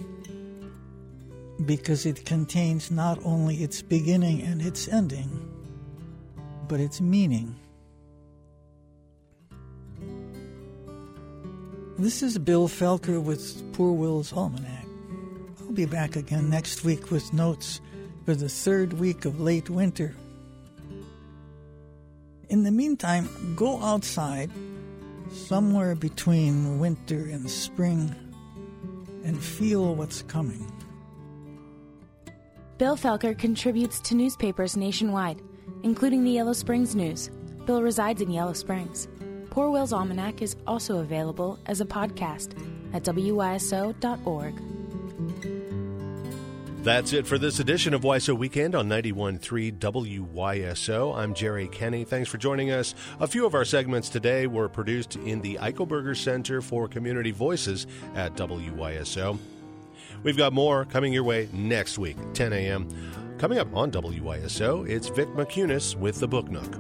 because 1.66 2.06
it 2.06 2.26
contains 2.26 2.92
not 2.92 3.20
only 3.26 3.58
its 3.58 3.82
beginning 3.82 4.42
and 4.42 4.62
its 4.62 4.88
ending, 4.88 5.30
but 6.68 6.80
its 6.80 7.02
meaning. 7.02 7.56
This 11.98 12.24
is 12.24 12.38
Bill 12.38 12.68
Felker 12.68 13.22
with 13.22 13.74
Poor 13.74 13.94
Will's 13.94 14.34
Almanac. 14.34 14.86
I'll 15.62 15.72
be 15.72 15.86
back 15.86 16.16
again 16.16 16.50
next 16.50 16.84
week 16.84 17.12
with 17.12 17.34
notes 17.34 17.82
for 18.26 18.36
the 18.36 18.50
third 18.50 18.94
week 18.94 19.26
of 19.26 19.40
late 19.40 19.70
winter. 19.70 20.16
In 22.50 22.64
the 22.64 22.72
meantime, 22.72 23.30
go 23.56 23.82
outside 23.82 24.50
somewhere 25.32 25.96
between 25.96 26.80
winter 26.80 27.20
and 27.20 27.50
spring 27.50 28.14
and 29.24 29.42
feel 29.42 29.96
what's 29.96 30.22
coming. 30.24 30.72
Bill 32.78 32.98
Felker 32.98 33.38
contributes 33.38 34.00
to 34.02 34.16
newspapers 34.16 34.76
nationwide, 34.76 35.42
including 35.84 36.24
the 36.24 36.32
Yellow 36.32 36.54
Springs 36.54 36.96
News. 36.96 37.30
Bill 37.66 37.82
resides 37.82 38.22
in 38.22 38.30
Yellow 38.30 38.54
Springs. 38.54 39.08
Poor 39.50 39.70
Will's 39.70 39.94
Almanac 39.94 40.42
is 40.42 40.56
also 40.68 40.98
available 40.98 41.58
as 41.68 41.80
a 41.80 41.86
podcast 41.86 42.54
at 42.94 43.04
wyso.org. 43.04 44.62
That's 46.86 47.14
it 47.14 47.26
for 47.26 47.40
this 47.40 47.60
edition 47.60 47.96
of 47.96 48.04
WYSO 48.04 48.38
Weekend 48.38 48.76
on 48.76 48.88
91.3 48.88 49.80
WYSO. 49.80 51.18
I'm 51.18 51.34
Jerry 51.34 51.68
Kenny. 51.68 52.04
Thanks 52.04 52.30
for 52.30 52.38
joining 52.38 52.70
us. 52.70 52.94
A 53.20 53.26
few 53.26 53.48
of 53.48 53.56
our 53.56 53.66
segments 53.66 54.08
today 54.08 54.46
were 54.46 54.70
produced 54.70 55.16
in 55.16 55.42
the 55.42 55.56
Eichelberger 55.56 56.16
Center 56.16 56.62
for 56.62 56.88
Community 56.88 57.32
Voices 57.32 57.88
at 58.14 58.36
WYSO. 58.36 59.40
We've 60.22 60.38
got 60.38 60.54
more 60.54 60.86
coming 60.86 61.12
your 61.12 61.24
way 61.24 61.50
next 61.52 61.98
week, 61.98 62.18
10 62.36 62.54
a.m. 62.54 62.88
Coming 63.40 63.58
up 63.58 63.76
on 63.76 63.90
WYSO, 63.90 64.88
it's 64.88 65.08
Vick 65.08 65.30
Mickunas 65.30 65.96
with 65.96 66.20
the 66.20 66.28
Book 66.28 66.52
Nook. 66.52 66.78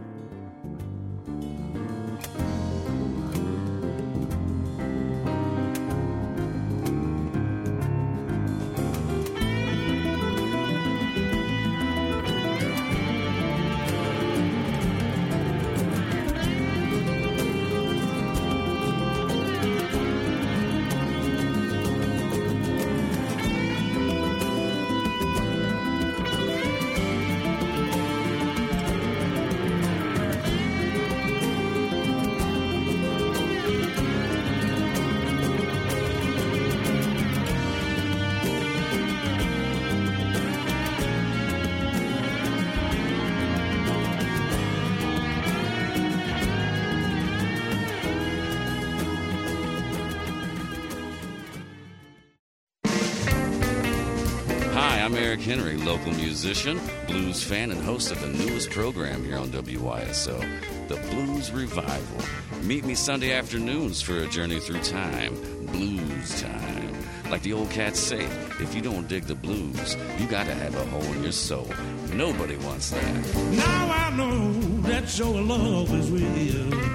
Eric 55.17 55.41
Henry, 55.41 55.77
local 55.77 56.11
musician, 56.11 56.79
blues 57.07 57.41
fan, 57.41 57.71
and 57.71 57.81
host 57.81 58.11
of 58.11 58.19
the 58.19 58.27
newest 58.27 58.69
program 58.69 59.23
here 59.23 59.37
on 59.37 59.47
WYSO, 59.49 60.87
The 60.89 60.95
Blues 60.95 61.51
Revival. 61.51 62.25
Meet 62.63 62.85
me 62.85 62.95
Sunday 62.95 63.31
afternoons 63.31 64.01
for 64.01 64.17
a 64.19 64.27
journey 64.27 64.59
through 64.59 64.81
time, 64.81 65.35
blues 65.67 66.41
time. 66.41 66.93
Like 67.29 67.41
the 67.43 67.53
old 67.53 67.69
cats 67.71 67.99
say, 67.99 68.25
if 68.59 68.75
you 68.75 68.81
don't 68.81 69.07
dig 69.07 69.23
the 69.23 69.35
blues, 69.35 69.95
you 70.19 70.27
gotta 70.27 70.53
have 70.53 70.75
a 70.75 70.85
hole 70.87 71.13
in 71.13 71.23
your 71.23 71.31
soul. 71.31 71.69
Nobody 72.13 72.57
wants 72.57 72.91
that. 72.91 73.35
Now 73.51 73.91
I 73.91 74.15
know 74.15 74.51
that 74.81 75.17
your 75.17 75.41
love 75.41 75.93
is 75.93 76.11
real. 76.11 76.94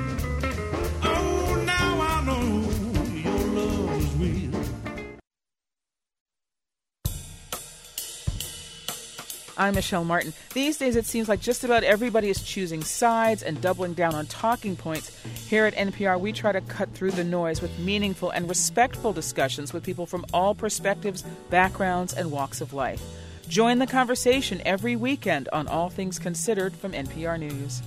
I'm 9.61 9.75
Michel 9.75 10.05
Martin. 10.05 10.33
These 10.55 10.79
days, 10.79 10.97
it 10.97 11.05
seems 11.05 11.29
like 11.29 11.39
just 11.39 11.65
about 11.65 11.85
everybody 11.85 12.31
is 12.31 12.43
choosing 12.43 12.83
sides 12.83 13.43
and 13.43 13.61
doubling 13.61 13.93
down 13.93 14.15
on 14.15 14.25
talking 14.25 14.75
points. 14.75 15.15
Here 15.51 15.67
at 15.67 15.75
NPR, 15.75 16.19
we 16.19 16.33
try 16.33 16.51
to 16.51 16.63
cut 16.63 16.91
through 16.95 17.11
the 17.11 17.25
noise 17.25 17.61
with 17.61 17.79
meaningful 17.79 18.31
and 18.31 18.49
respectful 18.49 19.13
discussions 19.13 19.75
with 19.75 19.85
people 19.85 20.07
from 20.07 20.25
all 20.33 20.55
perspectives, 20.55 21.25
backgrounds, 21.51 22.15
and 22.15 22.31
walks 22.31 22.63
of 22.63 22.73
life. 22.73 23.03
Join 23.49 23.79
the 23.81 23.87
conversation 23.87 24.63
every 24.65 24.97
weekend 24.97 25.51
on 25.53 25.69
All 25.69 25.91
Things 25.91 26.19
Considered 26.19 26.75
from 26.75 26.93
NPR 26.93 27.39
News. 27.39 27.83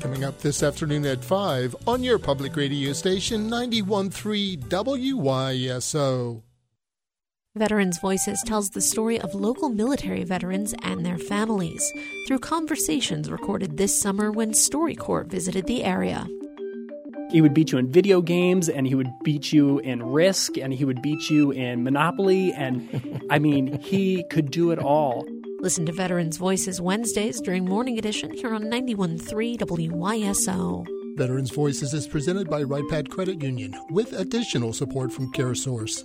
Coming 0.00 0.24
up 0.24 0.40
this 0.40 0.62
afternoon 0.62 1.06
at 1.06 1.24
5 1.24 1.74
on 1.86 2.02
your 2.02 2.18
public 2.18 2.54
radio 2.54 2.92
station 2.92 3.48
913 3.48 4.60
WYSO. 4.60 6.42
Veterans 7.56 8.00
Voices 8.00 8.42
tells 8.44 8.70
the 8.70 8.80
story 8.80 9.20
of 9.20 9.32
local 9.32 9.68
military 9.68 10.24
veterans 10.24 10.74
and 10.82 11.06
their 11.06 11.18
families 11.18 11.92
through 12.26 12.40
conversations 12.40 13.30
recorded 13.30 13.76
this 13.76 13.96
summer 13.96 14.32
when 14.32 14.50
StoryCorps 14.50 15.28
visited 15.28 15.66
the 15.66 15.84
area. 15.84 16.26
He 17.30 17.40
would 17.40 17.54
beat 17.54 17.70
you 17.70 17.78
in 17.78 17.92
video 17.92 18.20
games, 18.22 18.68
and 18.68 18.88
he 18.88 18.96
would 18.96 19.10
beat 19.22 19.52
you 19.52 19.78
in 19.78 20.02
Risk, 20.02 20.58
and 20.58 20.74
he 20.74 20.84
would 20.84 21.00
beat 21.00 21.30
you 21.30 21.52
in 21.52 21.84
Monopoly, 21.84 22.52
and 22.54 23.22
I 23.30 23.38
mean, 23.38 23.78
he 23.80 24.24
could 24.30 24.50
do 24.50 24.72
it 24.72 24.80
all. 24.80 25.24
Listen 25.60 25.86
to 25.86 25.92
Veterans 25.92 26.38
Voices 26.38 26.80
Wednesdays 26.80 27.40
during 27.40 27.66
Morning 27.66 28.00
Edition 28.00 28.32
here 28.32 28.52
on 28.52 28.64
91.3 28.64 29.58
WYSO. 29.58 30.86
Veterans 31.16 31.52
Voices 31.52 31.94
is 31.94 32.08
presented 32.08 32.50
by 32.50 32.64
Wright-Patt 32.64 33.10
Credit 33.10 33.40
Union 33.40 33.72
with 33.90 34.12
additional 34.12 34.72
support 34.72 35.12
from 35.12 35.32
CareSource. 35.32 36.02